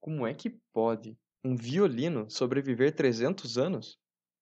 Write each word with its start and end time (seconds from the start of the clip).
Como 0.00 0.26
é 0.26 0.32
que 0.32 0.48
pode 0.72 1.14
um 1.44 1.54
violino 1.54 2.28
sobreviver 2.30 2.94
300 2.94 3.58
anos? 3.58 3.98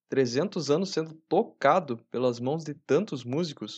300 0.09 0.71
anos 0.71 0.91
sendo 0.91 1.15
tocado 1.29 1.99
pelas 2.13 2.39
mãos 2.39 2.63
de 2.63 2.75
tantos 2.75 3.25
músicos? 3.25 3.77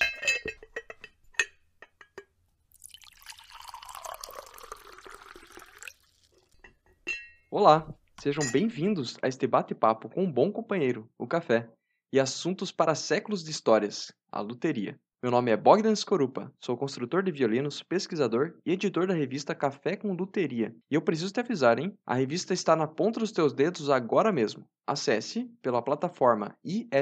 Olá, 7.50 7.88
sejam 8.20 8.44
bem-vindos 8.52 9.16
a 9.22 9.28
este 9.28 9.46
bate-papo 9.46 10.10
com 10.10 10.24
um 10.24 10.30
bom 10.30 10.52
companheiro, 10.52 11.10
o 11.16 11.26
café, 11.26 11.66
e 12.12 12.20
assuntos 12.20 12.70
para 12.70 12.94
séculos 12.94 13.42
de 13.42 13.52
histórias, 13.52 14.12
a 14.30 14.40
luteria. 14.40 15.00
Meu 15.22 15.30
nome 15.30 15.50
é 15.50 15.56
Bogdan 15.56 15.92
Skorupa, 15.92 16.50
sou 16.58 16.78
construtor 16.78 17.22
de 17.22 17.30
violinos, 17.30 17.82
pesquisador 17.82 18.54
e 18.64 18.72
editor 18.72 19.06
da 19.06 19.12
revista 19.12 19.54
Café 19.54 19.94
com 19.94 20.14
Luteria. 20.14 20.74
E 20.90 20.94
eu 20.94 21.02
preciso 21.02 21.30
te 21.30 21.40
avisar, 21.40 21.78
hein? 21.78 21.94
A 22.06 22.14
revista 22.14 22.54
está 22.54 22.74
na 22.74 22.86
ponta 22.86 23.20
dos 23.20 23.30
teus 23.30 23.52
dedos 23.52 23.90
agora 23.90 24.32
mesmo. 24.32 24.64
Acesse 24.86 25.44
pela 25.60 25.82
plataforma 25.82 26.56
issuu.com 26.64 27.00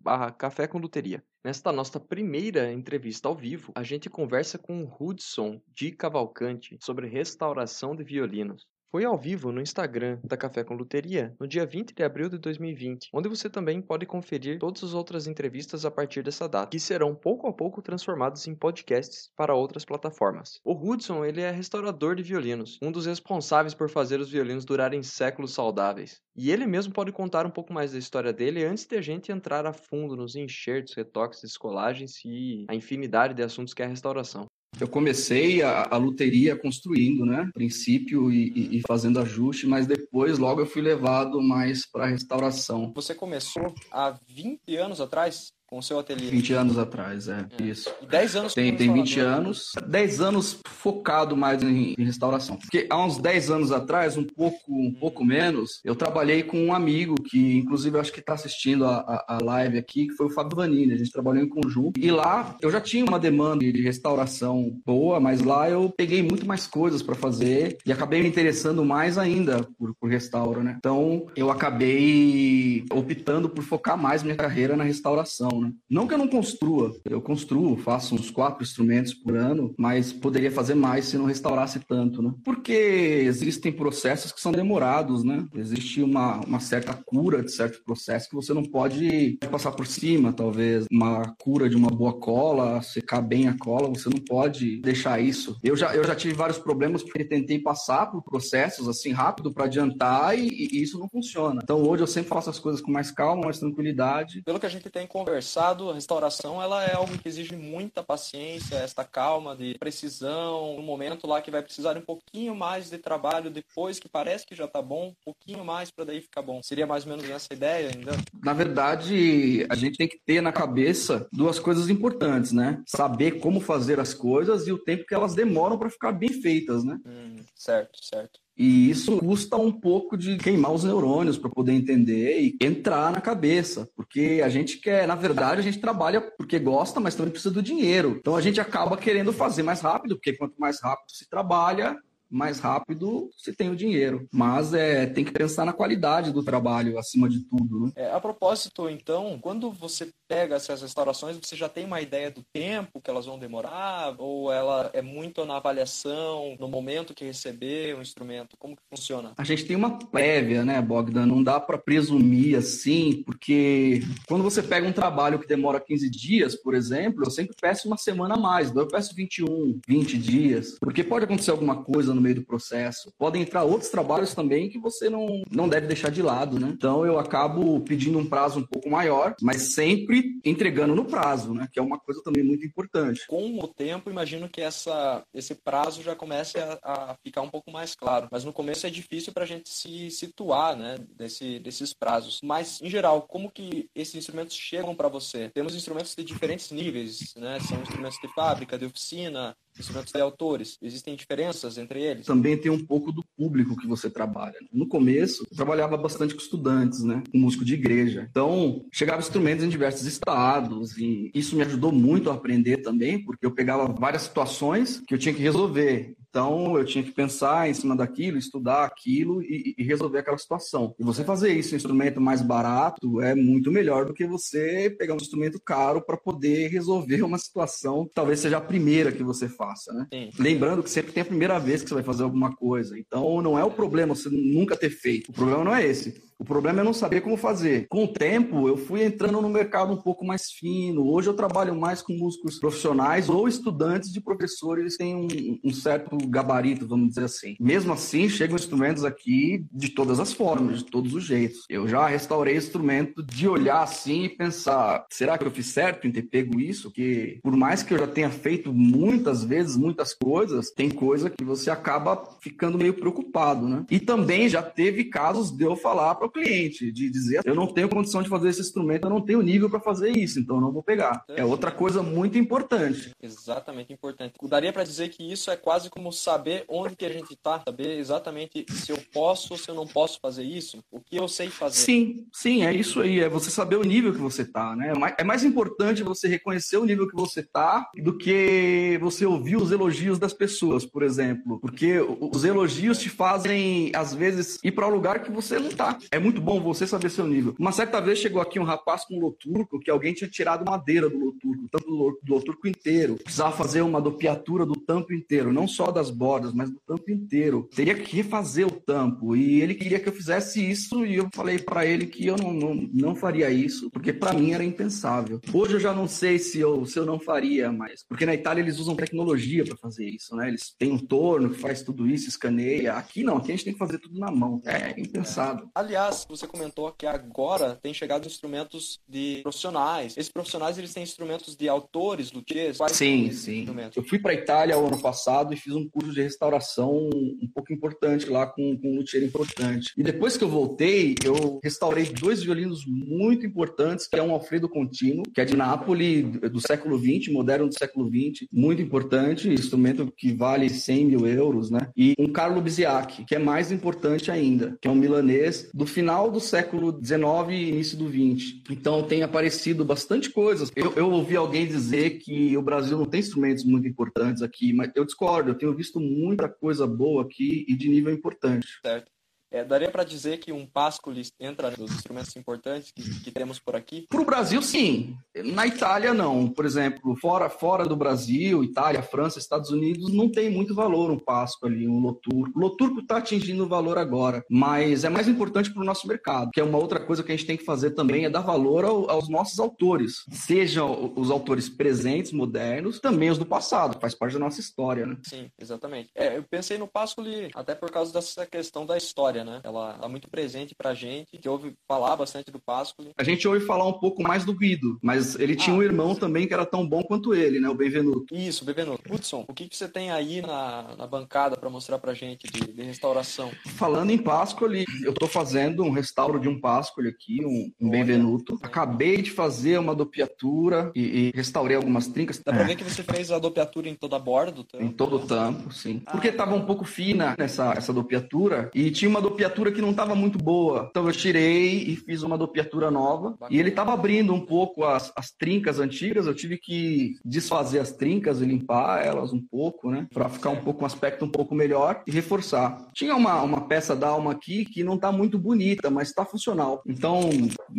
barra 0.00 0.30
Café 0.30 0.66
com 0.66 0.78
Luteria. 0.78 1.22
Nesta 1.44 1.70
nossa 1.70 2.00
primeira 2.00 2.72
entrevista 2.72 3.28
ao 3.28 3.36
vivo, 3.36 3.70
a 3.74 3.82
gente 3.82 4.08
conversa 4.08 4.56
com 4.56 4.84
o 4.84 4.96
Hudson 4.98 5.60
de 5.74 5.92
Cavalcante 5.92 6.78
sobre 6.80 7.08
restauração 7.08 7.94
de 7.94 8.02
violinos. 8.02 8.66
Foi 8.88 9.04
ao 9.04 9.18
vivo 9.18 9.50
no 9.50 9.60
Instagram 9.60 10.18
da 10.22 10.36
Café 10.36 10.62
com 10.62 10.74
Luteria 10.74 11.34
no 11.40 11.46
dia 11.46 11.66
20 11.66 11.92
de 11.92 12.02
abril 12.04 12.28
de 12.28 12.38
2020, 12.38 13.08
onde 13.12 13.28
você 13.28 13.50
também 13.50 13.82
pode 13.82 14.06
conferir 14.06 14.60
todas 14.60 14.84
as 14.84 14.94
outras 14.94 15.26
entrevistas 15.26 15.84
a 15.84 15.90
partir 15.90 16.22
dessa 16.22 16.48
data, 16.48 16.70
que 16.70 16.78
serão 16.78 17.14
pouco 17.14 17.48
a 17.48 17.52
pouco 17.52 17.82
transformadas 17.82 18.46
em 18.46 18.54
podcasts 18.54 19.30
para 19.36 19.54
outras 19.54 19.84
plataformas. 19.84 20.60
O 20.64 20.72
Hudson 20.72 21.24
ele 21.24 21.40
é 21.40 21.50
restaurador 21.50 22.14
de 22.14 22.22
violinos, 22.22 22.78
um 22.80 22.92
dos 22.92 23.06
responsáveis 23.06 23.74
por 23.74 23.90
fazer 23.90 24.20
os 24.20 24.30
violinos 24.30 24.64
durarem 24.64 25.02
séculos 25.02 25.52
saudáveis. 25.52 26.20
E 26.36 26.52
ele 26.52 26.66
mesmo 26.66 26.92
pode 26.92 27.10
contar 27.10 27.44
um 27.44 27.50
pouco 27.50 27.72
mais 27.72 27.92
da 27.92 27.98
história 27.98 28.32
dele 28.32 28.64
antes 28.64 28.86
de 28.86 28.96
a 28.96 29.02
gente 29.02 29.32
entrar 29.32 29.66
a 29.66 29.72
fundo 29.72 30.16
nos 30.16 30.36
enxertos, 30.36 30.94
retoques, 30.94 31.40
descolagens 31.42 32.24
e 32.24 32.64
a 32.68 32.74
infinidade 32.74 33.34
de 33.34 33.42
assuntos 33.42 33.74
que 33.74 33.82
é 33.82 33.86
a 33.86 33.88
restauração. 33.88 34.46
Eu 34.78 34.88
comecei 34.88 35.62
a, 35.62 35.88
a 35.90 35.96
luteria 35.96 36.54
construindo, 36.54 37.24
né? 37.24 37.48
Princípio 37.54 38.30
e, 38.30 38.76
e, 38.76 38.82
fazendo 38.86 39.18
ajuste, 39.18 39.66
mas 39.66 39.86
depois, 39.86 40.38
logo, 40.38 40.60
eu 40.60 40.66
fui 40.66 40.82
levado 40.82 41.40
mais 41.40 41.86
para 41.90 42.06
restauração. 42.06 42.92
Você 42.94 43.14
começou 43.14 43.74
há 43.90 44.18
20 44.28 44.76
anos 44.76 45.00
atrás? 45.00 45.55
Com 45.66 45.78
o 45.78 45.82
seu 45.82 45.98
ateliê. 45.98 46.30
20 46.30 46.52
anos 46.52 46.78
atrás, 46.78 47.28
é, 47.28 47.46
é. 47.58 47.62
isso. 47.62 47.90
E 48.00 48.06
10 48.06 48.36
anos 48.36 48.54
Tem, 48.54 48.76
tem 48.76 48.92
20 48.92 49.20
anos. 49.20 49.72
10 49.86 50.20
anos 50.20 50.60
focado 50.64 51.36
mais 51.36 51.62
em, 51.62 51.94
em, 51.98 52.04
restauração. 52.04 52.56
Porque 52.56 52.86
há 52.88 53.04
uns 53.04 53.18
10 53.18 53.50
anos 53.50 53.72
atrás, 53.72 54.16
um 54.16 54.24
pouco, 54.24 54.72
um 54.72 54.94
pouco 54.94 55.24
menos, 55.24 55.80
eu 55.84 55.96
trabalhei 55.96 56.42
com 56.42 56.58
um 56.64 56.72
amigo 56.72 57.16
que, 57.16 57.56
inclusive, 57.56 57.98
acho 57.98 58.12
que 58.12 58.20
está 58.20 58.34
assistindo 58.34 58.84
a, 58.84 58.98
a, 58.98 59.36
a, 59.36 59.44
live 59.44 59.78
aqui, 59.78 60.06
que 60.06 60.14
foi 60.14 60.26
o 60.26 60.30
Fábio 60.30 60.56
Vanini. 60.56 60.94
A 60.94 60.98
gente 60.98 61.10
trabalhou 61.10 61.42
em 61.42 61.48
conjunto. 61.48 61.98
E 61.98 62.10
lá 62.10 62.56
eu 62.62 62.70
já 62.70 62.80
tinha 62.80 63.04
uma 63.04 63.18
demanda 63.18 63.64
de 63.64 63.82
restauração 63.82 64.80
boa, 64.84 65.18
mas 65.18 65.42
lá 65.42 65.68
eu 65.68 65.92
peguei 65.96 66.22
muito 66.22 66.46
mais 66.46 66.66
coisas 66.66 67.02
para 67.02 67.14
fazer 67.14 67.78
e 67.84 67.92
acabei 67.92 68.22
me 68.22 68.28
interessando 68.28 68.84
mais 68.84 69.18
ainda 69.18 69.66
por, 69.78 69.94
por 69.96 70.08
restauro, 70.08 70.62
né? 70.62 70.76
Então 70.78 71.26
eu 71.34 71.50
acabei 71.50 72.84
optando 72.92 73.48
por 73.48 73.64
focar 73.64 73.98
mais 73.98 74.22
minha 74.22 74.36
carreira 74.36 74.76
na 74.76 74.84
restauração. 74.84 75.55
Né? 75.60 75.72
Não 75.90 76.06
que 76.06 76.14
eu 76.14 76.18
não 76.18 76.28
construa, 76.28 76.94
eu 77.04 77.20
construo, 77.20 77.76
faço 77.76 78.14
uns 78.14 78.30
quatro 78.30 78.62
instrumentos 78.62 79.14
por 79.14 79.36
ano, 79.36 79.74
mas 79.78 80.12
poderia 80.12 80.50
fazer 80.50 80.74
mais 80.74 81.06
se 81.06 81.16
não 81.16 81.24
restaurasse 81.24 81.80
tanto, 81.80 82.22
né? 82.22 82.32
Porque 82.44 82.72
existem 82.72 83.72
processos 83.72 84.32
que 84.32 84.40
são 84.40 84.52
demorados, 84.52 85.24
né? 85.24 85.46
Existe 85.54 86.02
uma, 86.02 86.40
uma 86.40 86.60
certa 86.60 86.94
cura 86.94 87.42
de 87.42 87.52
certo 87.52 87.82
processo 87.84 88.28
que 88.28 88.34
você 88.34 88.52
não 88.52 88.62
pode 88.62 89.38
passar 89.50 89.72
por 89.72 89.86
cima, 89.86 90.32
talvez. 90.32 90.86
Uma 90.90 91.34
cura 91.38 91.68
de 91.68 91.76
uma 91.76 91.88
boa 91.88 92.18
cola, 92.18 92.82
secar 92.82 93.20
bem 93.20 93.48
a 93.48 93.56
cola, 93.56 93.88
você 93.88 94.08
não 94.08 94.18
pode 94.18 94.80
deixar 94.80 95.20
isso. 95.20 95.58
Eu 95.62 95.76
já, 95.76 95.94
eu 95.94 96.04
já 96.04 96.14
tive 96.14 96.34
vários 96.34 96.58
problemas 96.58 97.02
porque 97.02 97.24
tentei 97.24 97.58
passar 97.58 98.06
por 98.06 98.22
processos 98.22 98.88
assim 98.88 99.12
rápido 99.12 99.52
para 99.52 99.64
adiantar 99.64 100.38
e, 100.38 100.48
e 100.48 100.82
isso 100.82 100.98
não 100.98 101.08
funciona. 101.08 101.60
Então 101.62 101.82
hoje 101.82 102.02
eu 102.02 102.06
sempre 102.06 102.28
faço 102.28 102.50
as 102.50 102.58
coisas 102.58 102.80
com 102.80 102.90
mais 102.90 103.10
calma, 103.10 103.44
mais 103.44 103.58
tranquilidade. 103.58 104.42
Pelo 104.42 104.60
que 104.60 104.66
a 104.66 104.70
gente 104.70 104.88
tem 104.90 105.06
conversado, 105.06 105.45
conversado, 105.46 105.90
a 105.90 105.94
restauração 105.94 106.60
ela 106.60 106.84
é 106.84 106.94
algo 106.94 107.16
que 107.16 107.28
exige 107.28 107.54
muita 107.54 108.02
paciência, 108.02 108.74
esta 108.76 109.04
calma 109.04 109.54
de 109.54 109.76
precisão, 109.78 110.74
no 110.76 110.82
momento 110.82 111.26
lá 111.26 111.40
que 111.40 111.52
vai 111.52 111.62
precisar 111.62 111.96
um 111.96 112.00
pouquinho 112.00 112.54
mais 112.54 112.90
de 112.90 112.98
trabalho 112.98 113.48
depois 113.48 114.00
que 114.00 114.08
parece 114.08 114.44
que 114.44 114.56
já 114.56 114.64
está 114.64 114.82
bom, 114.82 115.08
um 115.08 115.14
pouquinho 115.24 115.64
mais 115.64 115.90
para 115.90 116.06
daí 116.06 116.20
ficar 116.20 116.42
bom. 116.42 116.60
Seria 116.62 116.86
mais 116.86 117.06
ou 117.06 117.10
menos 117.10 117.30
essa 117.30 117.54
ideia 117.54 117.90
ainda? 117.94 118.12
Na 118.42 118.52
verdade, 118.52 119.64
a 119.70 119.76
gente 119.76 119.96
tem 119.96 120.08
que 120.08 120.18
ter 120.26 120.40
na 120.40 120.52
cabeça 120.52 121.28
duas 121.32 121.60
coisas 121.60 121.88
importantes, 121.88 122.50
né? 122.50 122.82
Saber 122.86 123.38
como 123.38 123.60
fazer 123.60 124.00
as 124.00 124.12
coisas 124.12 124.66
e 124.66 124.72
o 124.72 124.78
tempo 124.78 125.06
que 125.06 125.14
elas 125.14 125.34
demoram 125.34 125.78
para 125.78 125.90
ficar 125.90 126.10
bem 126.10 126.32
feitas, 126.42 126.82
né? 126.82 126.98
Hum, 127.06 127.36
certo, 127.54 128.04
certo. 128.04 128.40
E 128.56 128.88
isso 128.88 129.18
custa 129.18 129.56
um 129.56 129.70
pouco 129.70 130.16
de 130.16 130.38
queimar 130.38 130.72
os 130.72 130.82
neurônios 130.82 131.36
para 131.36 131.50
poder 131.50 131.72
entender 131.72 132.40
e 132.40 132.56
entrar 132.60 133.12
na 133.12 133.20
cabeça, 133.20 133.88
porque 133.94 134.40
a 134.42 134.48
gente 134.48 134.78
quer, 134.78 135.06
na 135.06 135.14
verdade, 135.14 135.60
a 135.60 135.62
gente 135.62 135.78
trabalha 135.78 136.20
porque 136.20 136.58
gosta, 136.58 136.98
mas 136.98 137.14
também 137.14 137.32
precisa 137.32 137.52
do 137.52 137.62
dinheiro. 137.62 138.16
Então 138.18 138.34
a 138.34 138.40
gente 138.40 138.58
acaba 138.58 138.96
querendo 138.96 139.32
fazer 139.32 139.62
mais 139.62 139.80
rápido, 139.82 140.16
porque 140.16 140.32
quanto 140.32 140.58
mais 140.58 140.80
rápido 140.80 141.10
se 141.10 141.28
trabalha, 141.28 141.96
mais 142.30 142.58
rápido 142.58 143.30
se 143.36 143.52
tem 143.52 143.70
o 143.70 143.76
dinheiro. 143.76 144.28
Mas 144.32 144.74
é, 144.74 145.06
tem 145.06 145.24
que 145.24 145.32
pensar 145.32 145.64
na 145.64 145.72
qualidade 145.72 146.32
do 146.32 146.42
trabalho 146.42 146.98
acima 146.98 147.28
de 147.28 147.40
tudo. 147.40 147.86
Né? 147.86 147.92
É, 147.96 148.10
a 148.12 148.20
propósito, 148.20 148.88
então, 148.88 149.38
quando 149.40 149.70
você 149.70 150.10
pega 150.28 150.56
essas 150.56 150.82
restaurações, 150.82 151.36
você 151.36 151.56
já 151.56 151.68
tem 151.68 151.84
uma 151.84 152.00
ideia 152.00 152.30
do 152.30 152.42
tempo 152.52 153.00
que 153.00 153.10
elas 153.10 153.26
vão 153.26 153.38
demorar? 153.38 154.14
Ou 154.18 154.52
ela 154.52 154.90
é 154.92 155.02
muito 155.02 155.44
na 155.44 155.56
avaliação, 155.56 156.56
no 156.58 156.68
momento 156.68 157.14
que 157.14 157.24
receber 157.24 157.96
o 157.96 158.02
instrumento? 158.02 158.56
Como 158.58 158.76
que 158.76 158.82
funciona? 158.90 159.32
A 159.36 159.44
gente 159.44 159.64
tem 159.64 159.76
uma 159.76 159.98
prévia, 159.98 160.64
né, 160.64 160.80
Bogdan? 160.80 161.26
Não 161.26 161.42
dá 161.42 161.60
para 161.60 161.78
presumir 161.78 162.56
assim, 162.56 163.22
porque 163.24 164.02
quando 164.26 164.42
você 164.42 164.62
pega 164.62 164.86
um 164.86 164.92
trabalho 164.92 165.38
que 165.38 165.46
demora 165.46 165.80
15 165.80 166.10
dias, 166.10 166.56
por 166.56 166.74
exemplo, 166.74 167.24
eu 167.24 167.30
sempre 167.30 167.54
peço 167.60 167.86
uma 167.86 167.96
semana 167.96 168.34
a 168.34 168.38
mais. 168.38 168.74
Eu 168.74 168.88
peço 168.88 169.14
21, 169.14 169.80
20 169.86 170.18
dias, 170.18 170.76
porque 170.80 171.04
pode 171.04 171.24
acontecer 171.24 171.50
alguma 171.50 171.82
coisa 171.82 172.14
no 172.16 172.22
meio 172.22 172.36
do 172.36 172.44
processo. 172.44 173.12
Podem 173.18 173.42
entrar 173.42 173.62
outros 173.64 173.90
trabalhos 173.90 174.34
também 174.34 174.68
que 174.68 174.78
você 174.78 175.08
não, 175.08 175.42
não 175.50 175.68
deve 175.68 175.86
deixar 175.86 176.10
de 176.10 176.22
lado, 176.22 176.58
né? 176.58 176.70
Então 176.72 177.06
eu 177.06 177.18
acabo 177.18 177.80
pedindo 177.80 178.18
um 178.18 178.26
prazo 178.26 178.60
um 178.60 178.66
pouco 178.66 178.90
maior, 178.90 179.34
mas 179.40 179.74
sempre 179.74 180.38
entregando 180.44 180.94
no 180.94 181.04
prazo, 181.04 181.54
né? 181.54 181.68
Que 181.72 181.78
é 181.78 181.82
uma 181.82 181.98
coisa 181.98 182.22
também 182.22 182.42
muito 182.42 182.66
importante. 182.66 183.26
Com 183.26 183.58
o 183.58 183.68
tempo, 183.68 184.10
imagino 184.10 184.48
que 184.48 184.60
essa, 184.60 185.22
esse 185.32 185.54
prazo 185.54 186.02
já 186.02 186.16
comece 186.16 186.58
a, 186.58 186.78
a 186.82 187.16
ficar 187.22 187.42
um 187.42 187.50
pouco 187.50 187.70
mais 187.70 187.94
claro. 187.94 188.28
Mas 188.30 188.44
no 188.44 188.52
começo 188.52 188.86
é 188.86 188.90
difícil 188.90 189.32
para 189.32 189.44
a 189.44 189.46
gente 189.46 189.68
se 189.68 190.10
situar, 190.10 190.76
né? 190.76 190.96
Desse, 191.16 191.58
desses 191.58 191.92
prazos. 191.92 192.40
Mas, 192.42 192.80
em 192.80 192.88
geral, 192.88 193.22
como 193.22 193.50
que 193.50 193.88
esses 193.94 194.14
instrumentos 194.14 194.56
chegam 194.56 194.94
para 194.94 195.08
você? 195.08 195.50
Temos 195.50 195.74
instrumentos 195.74 196.14
de 196.14 196.24
diferentes 196.24 196.70
níveis, 196.70 197.34
né? 197.36 197.58
São 197.60 197.80
instrumentos 197.82 198.18
de 198.20 198.32
fábrica, 198.34 198.78
de 198.78 198.86
oficina, 198.86 199.56
instrumentos 199.78 200.12
de 200.12 200.20
autores. 200.20 200.78
Existem 200.82 201.16
diferenças 201.16 201.78
entre 201.78 202.02
eles? 202.02 202.26
Também 202.26 202.56
tem 202.56 202.70
um 202.70 202.84
pouco 202.84 203.12
do 203.12 203.22
público 203.36 203.76
que 203.76 203.86
você 203.86 204.10
trabalha. 204.10 204.56
No 204.72 204.86
começo, 204.86 205.46
eu 205.50 205.56
trabalhava 205.56 205.96
bastante 205.96 206.34
com 206.34 206.40
estudantes, 206.40 207.02
né? 207.02 207.22
Com 207.30 207.38
músico 207.38 207.64
de 207.64 207.74
igreja. 207.74 208.26
Então, 208.30 208.84
chegavam 208.92 209.20
instrumentos 209.20 209.64
em 209.64 209.68
diversos 209.68 210.04
estados 210.06 210.96
e 210.96 211.30
isso 211.34 211.56
me 211.56 211.62
ajudou 211.62 211.92
muito 211.92 212.30
a 212.30 212.34
aprender 212.34 212.78
também, 212.78 213.22
porque 213.22 213.44
eu 213.44 213.50
pegava 213.50 213.86
várias 213.92 214.22
situações 214.22 215.02
que 215.06 215.14
eu 215.14 215.18
tinha 215.18 215.34
que 215.34 215.42
resolver. 215.42 216.14
Então, 216.36 216.76
eu 216.76 216.84
tinha 216.84 217.02
que 217.02 217.12
pensar 217.12 217.66
em 217.66 217.72
cima 217.72 217.96
daquilo, 217.96 218.36
estudar 218.36 218.84
aquilo 218.84 219.40
e, 219.40 219.74
e, 219.78 219.82
resolver 219.82 220.18
aquela 220.18 220.36
situação. 220.36 220.94
E 220.98 221.02
você 221.02 221.24
fazer 221.24 221.50
isso 221.50 221.70
em 221.70 221.72
um 221.72 221.76
instrumento 221.78 222.20
mais 222.20 222.42
barato 222.42 223.22
é 223.22 223.34
muito 223.34 223.72
melhor 223.72 224.04
do 224.04 224.12
que 224.12 224.26
você 224.26 224.94
pegar 224.98 225.14
um 225.14 225.16
instrumento 225.16 225.58
caro 225.58 226.04
para 226.04 226.18
poder 226.18 226.68
resolver 226.68 227.22
uma 227.22 227.38
situação 227.38 228.04
que 228.04 228.12
talvez 228.12 228.40
seja 228.40 228.58
a 228.58 228.60
primeira 228.60 229.10
que 229.10 229.22
você 229.22 229.48
faça, 229.48 229.94
né? 229.94 230.06
Sim. 230.12 230.30
Lembrando 230.38 230.82
que 230.82 230.90
sempre 230.90 231.10
tem 231.10 231.22
a 231.22 231.26
primeira 231.26 231.58
vez 231.58 231.80
que 231.82 231.88
você 231.88 231.94
vai 231.94 232.04
fazer 232.04 232.24
alguma 232.24 232.54
coisa. 232.54 232.98
Então, 232.98 233.40
não 233.40 233.58
é 233.58 233.64
o 233.64 233.70
problema 233.70 234.14
você 234.14 234.28
nunca 234.28 234.76
ter 234.76 234.90
feito. 234.90 235.30
O 235.30 235.32
problema 235.32 235.64
não 235.64 235.74
é 235.74 235.86
esse. 235.86 236.22
O 236.38 236.44
problema 236.44 236.80
é 236.80 236.84
não 236.84 236.92
saber 236.92 237.22
como 237.22 237.36
fazer. 237.36 237.86
Com 237.88 238.04
o 238.04 238.08
tempo, 238.08 238.68
eu 238.68 238.76
fui 238.76 239.02
entrando 239.02 239.40
no 239.40 239.48
mercado 239.48 239.92
um 239.92 239.96
pouco 239.96 240.24
mais 240.24 240.50
fino. 240.50 241.06
Hoje 241.08 241.28
eu 241.28 241.34
trabalho 241.34 241.74
mais 241.74 242.02
com 242.02 242.12
músicos 242.12 242.58
profissionais 242.58 243.28
ou 243.30 243.48
estudantes 243.48 244.12
de 244.12 244.20
professores 244.20 244.96
que 244.96 244.98
têm 244.98 245.14
um, 245.14 245.58
um 245.64 245.72
certo 245.72 246.16
gabarito, 246.28 246.86
vamos 246.86 247.08
dizer 247.08 247.24
assim. 247.24 247.56
Mesmo 247.58 247.92
assim, 247.92 248.28
chegam 248.28 248.56
instrumentos 248.56 249.04
aqui 249.04 249.64
de 249.72 249.88
todas 249.88 250.20
as 250.20 250.32
formas, 250.32 250.80
de 250.80 250.90
todos 250.90 251.14
os 251.14 251.24
jeitos. 251.24 251.64
Eu 251.70 251.88
já 251.88 252.06
restaurei 252.06 252.56
instrumento 252.56 253.22
de 253.22 253.48
olhar 253.48 253.82
assim 253.82 254.24
e 254.24 254.28
pensar: 254.28 255.06
será 255.10 255.38
que 255.38 255.46
eu 255.46 255.50
fiz 255.50 255.66
certo 255.66 256.06
em 256.06 256.12
ter 256.12 256.22
pego 256.22 256.60
isso? 256.60 256.90
Que 256.90 257.38
por 257.42 257.56
mais 257.56 257.82
que 257.82 257.94
eu 257.94 257.98
já 257.98 258.06
tenha 258.06 258.30
feito 258.30 258.72
muitas 258.72 259.42
vezes 259.42 259.76
muitas 259.76 260.12
coisas, 260.12 260.70
tem 260.70 260.90
coisa 260.90 261.30
que 261.30 261.44
você 261.44 261.70
acaba 261.70 262.24
ficando 262.40 262.78
meio 262.78 262.94
preocupado, 262.94 263.66
né? 263.68 263.86
E 263.90 263.98
também 263.98 264.48
já 264.48 264.62
teve 264.62 265.04
casos 265.04 265.50
de 265.50 265.64
eu 265.64 265.76
falar 265.76 266.14
para 266.14 266.25
o 266.26 266.30
cliente, 266.30 266.90
de 266.92 267.10
dizer: 267.10 267.40
eu 267.44 267.54
não 267.54 267.66
tenho 267.66 267.88
condição 267.88 268.22
de 268.22 268.28
fazer 268.28 268.48
esse 268.48 268.60
instrumento, 268.60 269.04
eu 269.04 269.10
não 269.10 269.20
tenho 269.20 269.42
nível 269.42 269.68
para 269.70 269.80
fazer 269.80 270.10
isso, 270.10 270.38
então 270.38 270.56
eu 270.56 270.62
não 270.62 270.72
vou 270.72 270.82
pegar. 270.82 271.24
É 271.28 271.44
outra 271.44 271.70
coisa 271.70 272.02
muito 272.02 272.38
importante. 272.38 273.10
Exatamente 273.22 273.92
importante. 273.92 274.34
Daria 274.42 274.72
para 274.72 274.84
dizer 274.84 275.08
que 275.08 275.30
isso 275.30 275.50
é 275.50 275.56
quase 275.56 275.90
como 275.90 276.12
saber 276.12 276.64
onde 276.68 276.96
que 276.96 277.04
a 277.04 277.12
gente 277.12 277.32
está, 277.34 277.60
saber 277.66 277.98
exatamente 277.98 278.64
se 278.70 278.92
eu 278.92 278.98
posso 279.12 279.52
ou 279.52 279.58
se 279.58 279.68
eu 279.68 279.74
não 279.74 279.86
posso 279.86 280.18
fazer 280.20 280.44
isso, 280.44 280.78
o 280.90 281.00
que 281.00 281.16
eu 281.16 281.28
sei 281.28 281.48
fazer. 281.48 281.76
Sim, 281.76 282.26
sim, 282.32 282.64
é 282.64 282.72
isso 282.72 283.00
aí, 283.00 283.20
é 283.20 283.28
você 283.28 283.50
saber 283.50 283.76
o 283.76 283.82
nível 283.82 284.12
que 284.12 284.18
você 284.18 284.42
está, 284.42 284.74
né? 284.74 284.92
É 285.18 285.24
mais 285.24 285.44
importante 285.44 286.02
você 286.02 286.28
reconhecer 286.28 286.76
o 286.76 286.84
nível 286.84 287.08
que 287.08 287.14
você 287.14 287.40
está 287.40 287.88
do 287.96 288.16
que 288.16 288.98
você 289.00 289.26
ouvir 289.26 289.56
os 289.56 289.70
elogios 289.70 290.18
das 290.18 290.32
pessoas, 290.32 290.84
por 290.84 291.02
exemplo, 291.02 291.58
porque 291.60 291.98
os 292.00 292.44
elogios 292.44 292.98
te 292.98 293.08
fazem 293.08 293.90
às 293.94 294.14
vezes 294.14 294.58
ir 294.62 294.72
para 294.72 294.86
um 294.86 294.90
lugar 294.90 295.22
que 295.22 295.30
você 295.30 295.58
não 295.58 295.68
está. 295.68 295.98
É 296.16 296.18
muito 296.18 296.40
bom 296.40 296.58
você 296.58 296.86
saber 296.86 297.10
seu 297.10 297.26
nível. 297.26 297.54
Uma 297.58 297.72
certa 297.72 298.00
vez 298.00 298.18
chegou 298.18 298.40
aqui 298.40 298.58
um 298.58 298.64
rapaz 298.64 299.04
com 299.04 299.16
um 299.16 299.20
loturco 299.20 299.78
que 299.78 299.90
alguém 299.90 300.14
tinha 300.14 300.30
tirado 300.30 300.64
madeira 300.64 301.10
do 301.10 301.18
loturco, 301.18 301.68
tanto 301.70 302.18
do 302.22 302.32
loturco 302.32 302.66
inteiro. 302.66 303.16
Precisava 303.16 303.54
fazer 303.54 303.82
uma 303.82 304.00
dopiatura 304.00 304.64
do 304.64 304.72
tampo 304.74 305.12
inteiro, 305.12 305.52
não 305.52 305.68
só 305.68 305.90
das 305.90 306.08
bordas, 306.10 306.54
mas 306.54 306.70
do 306.70 306.80
tampo 306.86 307.10
inteiro. 307.10 307.68
Teria 307.74 307.94
que 307.94 308.16
refazer 308.16 308.66
o 308.66 308.70
tampo 308.70 309.36
e 309.36 309.60
ele 309.60 309.74
queria 309.74 310.00
que 310.00 310.08
eu 310.08 310.12
fizesse 310.12 310.58
isso 310.66 311.04
e 311.04 311.16
eu 311.16 311.28
falei 311.34 311.58
para 311.58 311.84
ele 311.84 312.06
que 312.06 312.26
eu 312.26 312.36
não, 312.38 312.50
não, 312.50 312.74
não 312.94 313.14
faria 313.14 313.50
isso, 313.50 313.90
porque 313.90 314.10
para 314.10 314.32
mim 314.32 314.52
era 314.52 314.64
impensável. 314.64 315.38
Hoje 315.52 315.74
eu 315.74 315.80
já 315.80 315.92
não 315.92 316.08
sei 316.08 316.38
se 316.38 316.58
eu, 316.58 316.86
se 316.86 316.98
eu 316.98 317.04
não 317.04 317.20
faria 317.20 317.70
mais, 317.70 318.02
porque 318.08 318.24
na 318.24 318.32
Itália 318.32 318.62
eles 318.62 318.78
usam 318.78 318.96
tecnologia 318.96 319.66
para 319.66 319.76
fazer 319.76 320.08
isso, 320.08 320.34
né? 320.34 320.48
Eles 320.48 320.74
têm 320.78 320.90
um 320.90 320.98
torno 320.98 321.50
que 321.50 321.60
faz 321.60 321.82
tudo 321.82 322.08
isso, 322.08 322.26
escaneia. 322.26 322.94
Aqui 322.94 323.22
não, 323.22 323.36
aqui 323.36 323.52
a 323.52 323.54
gente 323.54 323.64
tem 323.64 323.74
que 323.74 323.78
fazer 323.78 323.98
tudo 323.98 324.18
na 324.18 324.30
mão. 324.30 324.62
É 324.64 324.98
impensado. 324.98 325.68
Aliás, 325.74 326.05
você 326.28 326.46
comentou 326.46 326.90
que 326.92 327.06
agora 327.06 327.78
tem 327.82 327.92
chegado 327.92 328.26
instrumentos 328.26 329.00
de 329.08 329.40
profissionais. 329.42 330.16
Esses 330.16 330.30
profissionais 330.30 330.78
eles 330.78 330.92
têm 330.92 331.02
instrumentos 331.02 331.56
de 331.56 331.68
autores, 331.68 332.32
luthiers? 332.32 332.78
Sim, 332.92 333.30
sim. 333.32 333.66
Eu 333.94 334.04
fui 334.04 334.18
para 334.18 334.32
a 334.32 334.34
Itália 334.34 334.78
o 334.78 334.86
ano 334.86 335.00
passado 335.00 335.52
e 335.52 335.56
fiz 335.56 335.74
um 335.74 335.88
curso 335.88 336.12
de 336.12 336.22
restauração 336.22 337.08
um 337.12 337.48
pouco 337.54 337.72
importante 337.72 338.28
lá 338.28 338.46
com, 338.46 338.76
com 338.78 338.92
um 338.92 338.96
luthier 338.96 339.24
importante. 339.24 339.92
E 339.96 340.02
depois 340.02 340.36
que 340.36 340.44
eu 340.44 340.48
voltei, 340.48 341.14
eu 341.24 341.60
restaurei 341.62 342.04
dois 342.04 342.42
violinos 342.42 342.84
muito 342.86 343.46
importantes, 343.46 344.06
que 344.06 344.16
é 344.16 344.22
um 344.22 344.32
Alfredo 344.32 344.68
Contino, 344.68 345.22
que 345.34 345.40
é 345.40 345.44
de 345.44 345.56
Nápoles, 345.56 346.24
do 346.50 346.60
século 346.60 346.98
XX, 346.98 347.32
moderno 347.32 347.68
do 347.68 347.78
século 347.78 348.08
XX, 348.08 348.46
muito 348.52 348.82
importante, 348.82 349.48
instrumento 349.48 350.12
que 350.16 350.32
vale 350.32 350.68
100 350.68 351.04
mil 351.04 351.26
euros, 351.26 351.70
né? 351.70 351.88
E 351.96 352.14
um 352.18 352.28
Carlo 352.28 352.60
Biziac, 352.60 353.24
que 353.24 353.34
é 353.34 353.38
mais 353.38 353.72
importante 353.72 354.30
ainda, 354.30 354.76
que 354.80 354.88
é 354.88 354.90
um 354.90 354.94
milanês 354.94 355.70
do 355.72 355.86
final 355.96 356.30
do 356.30 356.38
século 356.38 356.92
XIX 356.92 357.22
e 357.48 357.68
início 357.70 357.96
do 357.96 358.06
XX. 358.06 358.60
Então 358.68 359.02
tem 359.02 359.22
aparecido 359.22 359.82
bastante 359.82 360.28
coisas. 360.28 360.70
Eu, 360.76 360.92
eu 360.92 361.10
ouvi 361.10 361.36
alguém 361.36 361.66
dizer 361.66 362.18
que 362.18 362.54
o 362.54 362.60
Brasil 362.60 362.98
não 362.98 363.06
tem 363.06 363.20
instrumentos 363.20 363.64
muito 363.64 363.88
importantes 363.88 364.42
aqui, 364.42 364.74
mas 364.74 364.90
eu 364.94 365.06
discordo. 365.06 365.50
Eu 365.50 365.54
tenho 365.54 365.74
visto 365.74 365.98
muita 365.98 366.50
coisa 366.50 366.86
boa 366.86 367.22
aqui 367.22 367.64
e 367.66 367.74
de 367.74 367.88
nível 367.88 368.12
importante. 368.12 368.68
Certo. 368.84 369.10
É, 369.50 369.64
daria 369.64 369.90
para 369.90 370.04
dizer 370.04 370.38
que 370.38 370.52
um 370.52 370.66
Pascoli 370.66 371.22
entra 371.38 371.70
nos 371.70 371.92
instrumentos 371.92 372.34
importantes 372.36 372.90
que, 372.90 373.20
que 373.20 373.30
temos 373.30 373.58
por 373.58 373.76
aqui? 373.76 374.06
Para 374.08 374.20
o 374.20 374.24
Brasil, 374.24 374.60
sim. 374.60 375.16
Na 375.34 375.66
Itália, 375.66 376.12
não. 376.12 376.48
Por 376.48 376.64
exemplo, 376.64 377.16
fora, 377.20 377.48
fora 377.48 377.84
do 377.84 377.96
Brasil, 377.96 378.64
Itália, 378.64 379.02
França, 379.02 379.38
Estados 379.38 379.70
Unidos, 379.70 380.12
não 380.12 380.30
tem 380.30 380.50
muito 380.50 380.74
valor 380.74 381.10
um 381.10 381.18
Pascoli, 381.18 381.88
um 381.88 382.00
Loturco. 382.00 382.58
O 382.58 382.60
Loturco 382.60 383.00
está 383.00 383.18
atingindo 383.18 383.64
o 383.64 383.68
valor 383.68 383.98
agora, 383.98 384.44
mas 384.50 385.04
é 385.04 385.08
mais 385.08 385.28
importante 385.28 385.72
para 385.72 385.82
o 385.82 385.86
nosso 385.86 386.08
mercado, 386.08 386.50
que 386.52 386.60
é 386.60 386.64
uma 386.64 386.78
outra 386.78 386.98
coisa 386.98 387.22
que 387.22 387.32
a 387.32 387.36
gente 387.36 387.46
tem 387.46 387.56
que 387.56 387.64
fazer 387.64 387.90
também, 387.90 388.24
é 388.24 388.30
dar 388.30 388.40
valor 388.40 388.84
ao, 388.84 389.10
aos 389.10 389.28
nossos 389.28 389.58
autores. 389.60 390.24
Sejam 390.32 391.12
os 391.16 391.30
autores 391.30 391.68
presentes, 391.68 392.32
modernos, 392.32 393.00
também 393.00 393.30
os 393.30 393.38
do 393.38 393.46
passado, 393.46 393.98
faz 394.00 394.14
parte 394.14 394.34
da 394.34 394.40
nossa 394.40 394.60
história, 394.60 395.06
né? 395.06 395.16
Sim, 395.22 395.50
exatamente. 395.58 396.10
É, 396.14 396.36
eu 396.36 396.42
pensei 396.42 396.78
no 396.78 396.88
Pascoli 396.88 397.50
até 397.54 397.74
por 397.74 397.90
causa 397.90 398.12
dessa 398.12 398.44
questão 398.46 398.84
da 398.84 398.96
história 398.96 399.35
história, 399.36 399.44
né? 399.44 399.60
Ela 399.62 399.98
é 400.02 400.08
muito 400.08 400.28
presente 400.30 400.74
pra 400.74 400.94
gente, 400.94 401.36
que 401.36 401.48
ouve 401.48 401.74
falar 401.86 402.16
bastante 402.16 402.50
do 402.50 402.58
Pascoli. 402.58 403.10
A 403.18 403.24
gente 403.24 403.46
ouve 403.46 403.60
falar 403.60 403.86
um 403.86 403.94
pouco 403.94 404.22
mais 404.22 404.44
do 404.44 404.54
Guido, 404.54 404.98
mas 405.02 405.38
ele 405.38 405.56
tinha 405.56 405.74
ah, 405.74 405.78
um 405.78 405.82
irmão 405.82 406.14
sim. 406.14 406.20
também 406.20 406.46
que 406.46 406.54
era 406.54 406.64
tão 406.64 406.86
bom 406.86 407.02
quanto 407.02 407.34
ele, 407.34 407.60
né? 407.60 407.68
O 407.68 407.74
Benvenuto. 407.74 408.34
Isso, 408.34 408.62
o 408.62 408.66
Benvenuto. 408.66 409.02
Hudson, 409.12 409.44
o 409.46 409.54
que, 409.54 409.68
que 409.68 409.76
você 409.76 409.88
tem 409.88 410.10
aí 410.10 410.40
na, 410.40 410.94
na 410.96 411.06
bancada 411.06 411.56
para 411.56 411.68
mostrar 411.68 411.98
pra 411.98 412.14
gente 412.14 412.46
de, 412.46 412.72
de, 412.72 412.82
restauração? 412.82 413.50
Falando 413.76 414.10
em 414.10 414.18
Pascoli, 414.18 414.84
eu 415.02 415.12
tô 415.12 415.26
fazendo 415.26 415.82
um 415.82 415.90
restauro 415.90 416.38
de 416.38 416.48
um 416.48 416.60
Pascoli 416.60 417.08
aqui, 417.08 417.44
um, 417.44 417.72
um 417.80 417.90
Benvenuto. 417.90 418.58
Acabei 418.62 419.20
de 419.20 419.30
fazer 419.30 419.78
uma 419.78 419.94
dopiatura 419.94 420.90
e, 420.94 421.00
e 421.00 421.32
restaurei 421.34 421.76
algumas 421.76 422.06
trincas. 422.06 422.40
Dá 422.44 422.52
pra 422.52 422.64
ver 422.64 422.76
que 422.76 422.84
você 422.84 423.02
fez 423.02 423.30
a 423.30 423.38
dopiatura 423.38 423.88
em 423.88 423.94
toda 423.94 424.16
a 424.16 424.18
borda 424.18 424.52
do 424.52 424.64
tampo? 424.64 424.84
Em 424.84 424.88
todo 424.88 425.16
o 425.16 425.26
tampo, 425.26 425.72
sim. 425.72 426.02
Ah, 426.06 426.12
Porque 426.12 426.30
tava 426.30 426.54
um 426.54 426.64
pouco 426.64 426.84
fina 426.84 427.34
nessa 427.38 427.66
essa 427.72 427.92
dopiatura 427.92 428.70
e 428.74 428.90
tinha 428.90 429.08
uma 429.08 429.20
dopiatura 429.28 429.72
que 429.72 429.82
não 429.82 429.90
estava 429.90 430.14
muito 430.14 430.38
boa. 430.38 430.86
Então 430.90 431.06
eu 431.06 431.12
tirei 431.12 431.78
e 431.78 431.96
fiz 431.96 432.22
uma 432.22 432.38
dopiatura 432.38 432.90
nova. 432.90 433.30
Bacana. 433.30 433.48
E 433.50 433.58
ele 433.58 433.70
estava 433.70 433.92
abrindo 433.92 434.32
um 434.32 434.44
pouco 434.44 434.84
as, 434.84 435.12
as 435.16 435.30
trincas 435.30 435.80
antigas. 435.80 436.26
Eu 436.26 436.34
tive 436.34 436.58
que 436.58 437.14
desfazer 437.24 437.78
as 437.78 437.92
trincas 437.92 438.40
e 438.40 438.44
limpar 438.44 439.04
elas 439.04 439.32
um 439.32 439.40
pouco, 439.40 439.90
né? 439.90 440.06
Para 440.12 440.28
ficar 440.28 440.50
um 440.50 440.62
pouco 440.62 440.82
um 440.82 440.86
aspecto 440.86 441.24
um 441.24 441.30
pouco 441.30 441.54
melhor 441.54 442.02
e 442.06 442.10
reforçar. 442.10 442.88
Tinha 442.94 443.14
uma, 443.14 443.42
uma 443.42 443.62
peça 443.62 443.96
da 443.96 444.08
alma 444.08 444.32
aqui 444.32 444.64
que 444.64 444.84
não 444.84 444.94
está 444.94 445.10
muito 445.10 445.38
bonita, 445.38 445.90
mas 445.90 446.08
está 446.08 446.24
funcional. 446.24 446.82
Então 446.86 447.20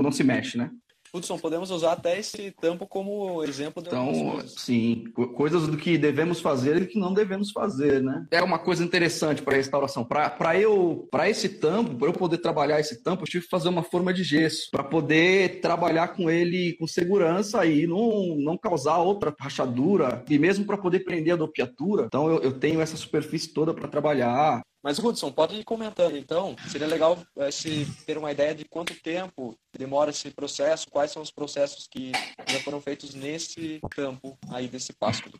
não 0.02 0.12
se 0.12 0.24
mexe, 0.24 0.58
né? 0.58 0.72
Hudson, 1.14 1.38
podemos 1.38 1.72
usar 1.72 1.94
até 1.94 2.20
esse 2.20 2.52
tampo 2.52 2.88
como 2.88 3.44
exemplo 3.44 3.82
de 3.82 3.90
Então, 3.90 4.42
sim, 4.48 5.06
coisas 5.36 5.68
do 5.68 5.78
que 5.78 5.98
devemos 5.98 6.40
fazer 6.40 6.82
e 6.82 6.86
que 6.86 7.00
não 7.00 7.14
devemos 7.14 7.52
fazer, 7.52 8.02
né? 8.02 8.26
É 8.32 8.42
uma 8.42 8.60
coisa 8.60 8.84
interessante 8.84 9.42
para 9.42 9.54
a 9.54 9.58
restauração. 9.58 10.04
Para 10.04 10.60
eu, 10.60 11.08
para 11.12 11.30
esse 11.30 11.50
tampo, 11.50 11.96
para 11.96 12.08
eu 12.08 12.14
poder 12.14 12.40
trabalhar 12.40 12.80
esse 12.80 13.04
tampo, 13.04 13.24
eu 13.24 13.28
tive 13.28 13.46
que 13.46 13.50
fazer 13.50 13.70
uma 13.70 13.84
forma 13.84 14.14
de 14.14 14.24
gesso 14.24 14.70
para 14.72 14.84
poder 14.84 15.62
trabalhar 15.62 16.10
com 16.10 16.30
ele 16.30 16.76
com 16.80 16.88
segurança 16.88 17.66
e 17.66 17.88
não, 17.88 18.36
não 18.38 18.58
causar 18.58 18.98
outra 18.98 19.36
rachadura 19.40 20.24
e 20.30 20.38
mesmo 20.38 20.66
para 20.66 20.78
poder 20.78 21.00
prender 21.02 21.34
a 21.34 21.38
dopiatura. 21.38 22.06
Então, 22.06 22.30
eu, 22.30 22.40
eu 22.40 22.52
tenho 22.54 22.82
essa 22.82 22.98
superfície 22.98 23.54
toda 23.54 23.74
para 23.74 23.88
trabalhar. 23.88 24.62
Mas, 24.88 25.00
Hudson, 25.00 25.30
pode 25.34 25.54
ir 25.54 25.66
comentando, 25.66 26.16
então. 26.16 26.56
Seria 26.70 26.88
legal 26.88 27.18
é, 27.36 27.52
se 27.52 27.86
ter 28.06 28.18
uma 28.18 28.32
ideia 28.32 28.56
de 28.56 28.64
quanto 28.64 28.96
tempo 28.96 29.54
demora 29.78 30.12
esse 30.12 30.32
processo, 30.32 30.88
quais 30.90 31.12
são 31.12 31.22
os 31.22 31.30
processos 31.30 31.88
que 31.92 32.14
já 32.48 32.60
foram 32.62 32.82
feitos 32.82 33.14
nesse 33.14 33.80
campo 33.92 34.38
aí 34.50 34.68
desse 34.68 34.94
Páscoa. 34.94 35.32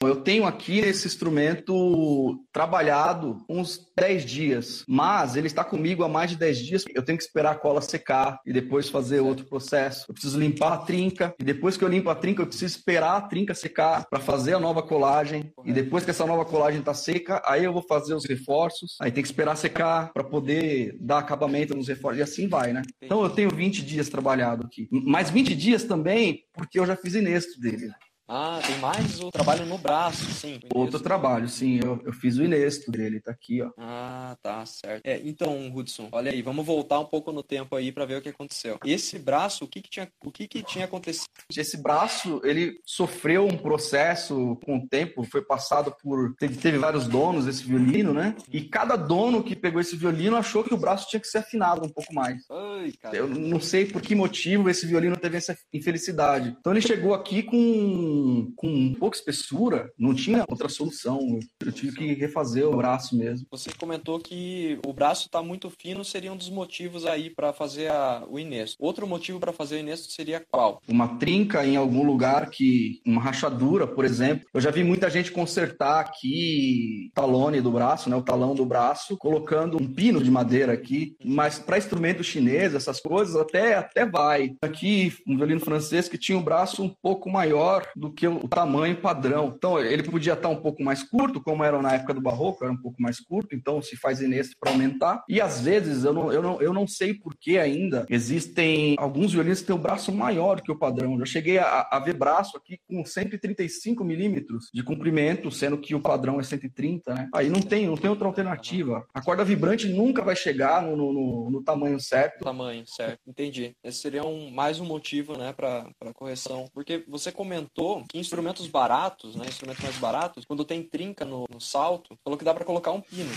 Eu 0.00 0.22
tenho 0.22 0.46
aqui 0.46 0.78
esse 0.78 1.06
instrumento 1.06 2.40
trabalhado 2.52 3.44
uns 3.48 3.90
10 3.96 4.24
dias, 4.24 4.84
mas 4.88 5.36
ele 5.36 5.46
está 5.46 5.64
comigo 5.64 6.04
há 6.04 6.08
mais 6.08 6.30
de 6.30 6.36
10 6.36 6.58
dias. 6.58 6.84
Eu 6.94 7.04
tenho 7.04 7.18
que 7.18 7.24
esperar 7.24 7.52
a 7.52 7.58
cola 7.58 7.80
secar 7.82 8.40
e 8.46 8.52
depois 8.52 8.88
fazer 8.88 9.20
outro 9.20 9.46
processo. 9.46 10.06
Eu 10.08 10.14
preciso 10.14 10.38
limpar 10.38 10.72
a 10.72 10.78
trinca 10.78 11.34
e 11.38 11.44
depois 11.44 11.76
que 11.76 11.84
eu 11.84 11.88
limpo 11.88 12.08
a 12.08 12.14
trinca, 12.14 12.42
eu 12.42 12.46
preciso 12.46 12.76
esperar 12.76 13.16
a 13.16 13.22
trinca 13.22 13.54
secar 13.54 14.06
para 14.08 14.20
fazer 14.20 14.54
a 14.54 14.60
nova 14.60 14.82
colagem. 14.82 15.52
E 15.64 15.72
depois 15.72 16.04
que 16.04 16.10
essa 16.10 16.24
nova 16.24 16.44
colagem 16.44 16.80
está 16.80 16.94
seca, 16.94 17.42
aí 17.44 17.64
eu 17.64 17.72
vou 17.72 17.82
fazer 17.82 18.14
os 18.14 18.24
reforços. 18.24 18.75
Aí 19.00 19.10
tem 19.10 19.22
que 19.22 19.28
esperar 19.28 19.56
secar 19.56 20.12
para 20.12 20.24
poder 20.24 20.96
dar 21.00 21.18
acabamento 21.18 21.74
nos 21.74 21.88
reforços 21.88 22.18
e 22.18 22.22
assim 22.22 22.48
vai, 22.48 22.72
né? 22.72 22.82
Então 23.00 23.22
eu 23.22 23.30
tenho 23.30 23.50
20 23.50 23.82
dias 23.84 24.08
trabalhado 24.08 24.66
aqui. 24.66 24.88
Mais 24.90 25.30
20 25.30 25.54
dias 25.54 25.84
também, 25.84 26.44
porque 26.52 26.78
eu 26.78 26.86
já 26.86 26.96
fiz 26.96 27.14
inesto 27.14 27.60
dele. 27.60 27.90
Ah, 28.28 28.60
tem 28.66 28.76
mais 28.78 29.20
o 29.20 29.30
trabalho 29.30 29.64
no 29.66 29.78
braço, 29.78 30.24
sim. 30.32 30.58
Outro 30.74 30.98
trabalho, 30.98 31.48
sim. 31.48 31.78
Eu, 31.80 32.02
eu 32.04 32.12
fiz 32.12 32.36
o 32.36 32.44
inesto 32.44 32.90
dele, 32.90 33.20
tá 33.20 33.30
aqui, 33.30 33.62
ó. 33.62 33.70
Ah, 33.78 34.15
Ah, 34.36 34.38
tá, 34.42 34.66
certo. 34.66 35.06
É, 35.06 35.20
então, 35.24 35.72
Hudson, 35.74 36.08
olha 36.12 36.30
aí, 36.30 36.42
vamos 36.42 36.64
voltar 36.64 37.00
um 37.00 37.04
pouco 37.04 37.32
no 37.32 37.42
tempo 37.42 37.74
aí 37.74 37.90
para 37.90 38.04
ver 38.04 38.18
o 38.18 38.22
que 38.22 38.28
aconteceu. 38.28 38.78
Esse 38.84 39.18
braço, 39.18 39.64
o 39.64 39.68
que, 39.68 39.80
que 39.80 39.90
tinha, 39.90 40.08
o 40.24 40.30
que, 40.30 40.46
que 40.46 40.62
tinha 40.62 40.84
acontecido? 40.84 41.26
Esse 41.56 41.76
braço, 41.76 42.40
ele 42.44 42.80
sofreu 42.84 43.46
um 43.46 43.56
processo 43.56 44.56
com 44.64 44.78
o 44.78 44.88
tempo, 44.88 45.24
foi 45.24 45.42
passado 45.42 45.94
por. 46.02 46.34
Teve, 46.38 46.56
teve 46.56 46.78
vários 46.78 47.06
donos 47.06 47.46
esse 47.46 47.64
violino, 47.64 48.12
né? 48.12 48.34
E 48.52 48.62
cada 48.62 48.96
dono 48.96 49.42
que 49.42 49.56
pegou 49.56 49.80
esse 49.80 49.96
violino 49.96 50.36
achou 50.36 50.64
que 50.64 50.74
o 50.74 50.78
braço 50.78 51.08
tinha 51.08 51.20
que 51.20 51.28
ser 51.28 51.38
afinado 51.38 51.84
um 51.84 51.88
pouco 51.88 52.12
mais. 52.12 52.42
Ai, 52.50 52.92
Eu 53.12 53.28
não 53.28 53.60
sei 53.60 53.86
por 53.86 54.02
que 54.02 54.14
motivo 54.14 54.68
esse 54.68 54.86
violino 54.86 55.16
teve 55.16 55.36
essa 55.36 55.56
infelicidade. 55.72 56.56
Então 56.58 56.72
ele 56.72 56.80
chegou 56.80 57.14
aqui 57.14 57.42
com, 57.42 58.52
com 58.56 58.94
pouca 58.94 59.16
espessura, 59.16 59.90
não 59.98 60.14
tinha 60.14 60.44
outra 60.48 60.68
solução. 60.68 61.38
Eu 61.64 61.72
tive 61.72 61.96
que 61.96 62.14
refazer 62.14 62.66
o 62.66 62.76
braço 62.76 63.16
mesmo. 63.16 63.46
Você 63.50 63.70
comentou 63.72 64.18
que 64.26 64.78
o 64.84 64.92
braço 64.92 65.26
está 65.26 65.40
muito 65.40 65.70
fino, 65.70 66.04
seria 66.04 66.32
um 66.32 66.36
dos 66.36 66.50
motivos 66.50 67.06
aí 67.06 67.30
para 67.30 67.52
fazer 67.52 67.88
a, 67.90 68.24
o 68.28 68.38
Inesto. 68.38 68.76
Outro 68.80 69.06
motivo 69.06 69.38
para 69.38 69.52
fazer 69.52 69.76
o 69.76 69.78
Inesto 69.78 70.12
seria 70.12 70.44
qual? 70.50 70.82
Uma 70.88 71.16
trinca 71.16 71.64
em 71.64 71.76
algum 71.76 72.04
lugar 72.04 72.50
que. 72.50 73.00
Uma 73.06 73.22
rachadura, 73.22 73.86
por 73.86 74.04
exemplo. 74.04 74.46
Eu 74.52 74.60
já 74.60 74.70
vi 74.70 74.82
muita 74.82 75.08
gente 75.08 75.30
consertar 75.30 76.00
aqui 76.00 77.10
talone 77.14 77.60
do 77.60 77.70
braço, 77.70 78.10
né? 78.10 78.16
O 78.16 78.22
talão 78.22 78.54
do 78.54 78.66
braço, 78.66 79.16
colocando 79.16 79.80
um 79.80 79.86
pino 79.86 80.22
de 80.22 80.30
madeira 80.30 80.72
aqui. 80.72 81.16
Mas 81.24 81.58
para 81.58 81.78
instrumento 81.78 82.24
chinês, 82.24 82.74
essas 82.74 83.00
coisas, 83.00 83.36
até, 83.36 83.76
até 83.76 84.04
vai. 84.04 84.54
Aqui, 84.60 85.12
um 85.26 85.36
violino 85.36 85.60
francês 85.60 86.08
que 86.08 86.18
tinha 86.18 86.36
o 86.36 86.42
braço 86.42 86.82
um 86.82 86.88
pouco 86.88 87.30
maior 87.30 87.86
do 87.94 88.12
que 88.12 88.26
o 88.26 88.48
tamanho 88.48 88.96
padrão. 88.96 89.52
Então, 89.56 89.78
ele 89.78 90.02
podia 90.02 90.32
estar 90.32 90.48
um 90.48 90.56
pouco 90.56 90.82
mais 90.82 91.02
curto, 91.02 91.40
como 91.40 91.62
era 91.62 91.80
na 91.80 91.92
época 91.92 92.14
do 92.14 92.20
barroco, 92.20 92.64
era 92.64 92.72
um 92.72 92.76
pouco 92.76 93.00
mais 93.00 93.20
curto, 93.20 93.54
então 93.54 93.80
se 93.80 93.96
faz 93.96 94.15
Ineste 94.20 94.56
para 94.58 94.72
aumentar. 94.72 95.24
E 95.28 95.40
às 95.40 95.60
vezes, 95.60 96.04
eu 96.04 96.12
não, 96.12 96.32
eu, 96.32 96.42
não, 96.42 96.60
eu 96.60 96.72
não 96.72 96.86
sei 96.86 97.14
por 97.14 97.34
que 97.36 97.58
ainda, 97.58 98.06
existem 98.08 98.94
alguns 98.98 99.32
violinos 99.32 99.60
que 99.60 99.66
têm 99.66 99.76
o 99.76 99.78
braço 99.78 100.12
maior 100.12 100.60
que 100.60 100.72
o 100.72 100.78
padrão. 100.78 101.18
Eu 101.18 101.26
cheguei 101.26 101.58
a, 101.58 101.88
a 101.90 101.98
ver 101.98 102.14
braço 102.14 102.56
aqui 102.56 102.78
com 102.88 103.04
135 103.04 104.04
milímetros 104.04 104.70
de 104.72 104.82
comprimento, 104.82 105.50
sendo 105.50 105.78
que 105.78 105.94
o 105.94 106.00
padrão 106.00 106.40
é 106.40 106.42
130, 106.42 107.14
né? 107.14 107.28
Aí 107.34 107.48
não 107.48 107.60
tem, 107.60 107.86
não 107.86 107.96
tem 107.96 108.10
outra 108.10 108.26
alternativa. 108.26 109.06
A 109.12 109.22
corda 109.22 109.44
vibrante 109.44 109.88
nunca 109.88 110.22
vai 110.22 110.36
chegar 110.36 110.82
no, 110.82 110.96
no, 110.96 111.50
no 111.50 111.62
tamanho 111.62 111.98
certo. 112.00 112.44
Tamanho, 112.44 112.84
certo. 112.86 113.20
Entendi. 113.26 113.74
Esse 113.82 113.98
seria 113.98 114.24
um, 114.24 114.50
mais 114.50 114.80
um 114.80 114.84
motivo, 114.84 115.36
né, 115.36 115.52
para 115.52 115.86
correção. 116.14 116.68
Porque 116.72 117.04
você 117.08 117.30
comentou 117.32 118.04
que 118.08 118.18
instrumentos 118.18 118.66
baratos, 118.66 119.36
né, 119.36 119.46
instrumentos 119.46 119.82
mais 119.82 119.96
baratos, 119.98 120.44
quando 120.44 120.64
tem 120.64 120.82
trinca 120.82 121.24
no, 121.24 121.46
no 121.52 121.60
salto, 121.60 122.16
falou 122.22 122.38
que 122.38 122.44
dá 122.44 122.54
para 122.54 122.64
colocar 122.64 122.92
um 122.92 123.00
pino. 123.00 123.30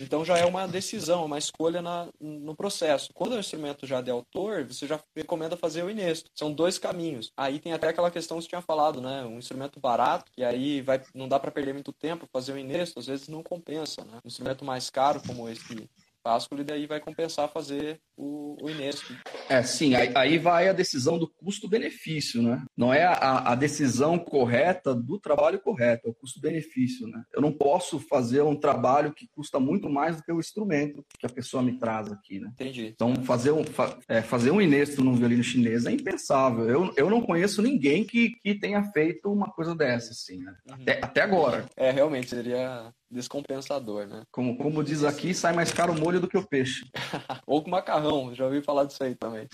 Então 0.00 0.24
já 0.26 0.36
é 0.36 0.44
uma 0.44 0.66
decisão, 0.66 1.24
uma 1.24 1.38
escolha 1.38 1.80
na, 1.80 2.08
no 2.20 2.54
processo. 2.54 3.10
Quando 3.14 3.32
o 3.32 3.38
instrumento 3.38 3.86
já 3.86 3.98
é 3.98 4.02
de 4.02 4.10
autor, 4.10 4.64
você 4.64 4.86
já 4.86 5.00
recomenda 5.14 5.56
fazer 5.56 5.82
o 5.82 5.90
inesto. 5.90 6.30
São 6.34 6.52
dois 6.52 6.78
caminhos. 6.78 7.32
Aí 7.36 7.58
tem 7.58 7.72
até 7.72 7.88
aquela 7.88 8.10
questão 8.10 8.36
que 8.36 8.44
você 8.44 8.48
tinha 8.48 8.60
falado, 8.60 9.00
né? 9.00 9.24
Um 9.24 9.38
instrumento 9.38 9.78
barato, 9.78 10.30
que 10.32 10.42
aí 10.42 10.82
vai, 10.82 11.00
não 11.14 11.28
dá 11.28 11.38
para 11.38 11.50
perder 11.50 11.72
muito 11.72 11.92
tempo 11.92 12.28
fazer 12.32 12.52
o 12.52 12.58
inesto, 12.58 12.98
às 12.98 13.06
vezes 13.06 13.28
não 13.28 13.42
compensa, 13.42 14.04
né? 14.04 14.18
Um 14.24 14.28
instrumento 14.28 14.64
mais 14.64 14.90
caro 14.90 15.22
como 15.26 15.48
esse 15.48 15.88
Páscoa, 16.26 16.60
e 16.60 16.64
daí 16.64 16.86
vai 16.88 16.98
compensar 16.98 17.48
fazer 17.48 18.00
o, 18.16 18.56
o 18.60 18.68
Inesco. 18.68 19.14
É, 19.48 19.62
sim, 19.62 19.94
aí, 19.94 20.10
aí 20.16 20.38
vai 20.38 20.68
a 20.68 20.72
decisão 20.72 21.16
do 21.16 21.28
custo-benefício, 21.28 22.42
né? 22.42 22.64
Não 22.76 22.92
é 22.92 23.04
a, 23.04 23.52
a, 23.52 23.54
decisão 23.54 24.18
correta 24.18 24.92
do 24.92 25.20
trabalho 25.20 25.60
correto, 25.60 26.08
é 26.08 26.10
o 26.10 26.14
custo-benefício, 26.14 27.06
né? 27.06 27.22
Eu 27.32 27.40
não 27.40 27.52
posso 27.52 28.00
fazer 28.00 28.42
um 28.42 28.56
trabalho 28.56 29.14
que 29.14 29.28
custa 29.28 29.60
muito 29.60 29.88
mais 29.88 30.16
do 30.16 30.24
que 30.24 30.32
o 30.32 30.40
instrumento 30.40 31.04
que 31.16 31.26
a 31.26 31.28
pessoa 31.28 31.62
me 31.62 31.78
traz 31.78 32.10
aqui, 32.10 32.40
né? 32.40 32.48
Entendi. 32.54 32.86
Então, 32.86 33.14
fazer 33.22 33.52
um, 33.52 33.62
fa, 33.62 33.96
é, 34.08 34.20
fazer 34.20 34.50
um 34.50 34.60
Inesto 34.60 35.04
num 35.04 35.14
violino 35.14 35.44
chinês 35.44 35.86
é 35.86 35.92
impensável. 35.92 36.68
Eu, 36.68 36.92
eu 36.96 37.08
não 37.08 37.22
conheço 37.22 37.62
ninguém 37.62 38.04
que, 38.04 38.30
que 38.42 38.58
tenha 38.58 38.82
feito 38.90 39.32
uma 39.32 39.48
coisa 39.52 39.76
dessa, 39.76 40.10
assim, 40.10 40.38
né? 40.42 40.52
Uhum. 40.68 40.82
Até, 40.82 40.98
até 41.00 41.20
agora. 41.20 41.66
É, 41.76 41.92
realmente, 41.92 42.30
seria 42.30 42.92
descompensador, 43.10 44.06
né? 44.06 44.22
Como, 44.30 44.56
como 44.56 44.82
diz 44.82 45.04
aqui, 45.04 45.34
sai 45.34 45.52
mais 45.52 45.72
caro 45.72 45.92
o 45.92 46.00
molho 46.00 46.20
do 46.20 46.28
que 46.28 46.36
o 46.36 46.46
peixe. 46.46 46.84
Ou 47.46 47.62
com 47.62 47.70
macarrão, 47.70 48.34
já 48.34 48.44
ouvi 48.44 48.62
falar 48.62 48.84
disso 48.84 49.02
aí 49.02 49.14
também. 49.14 49.46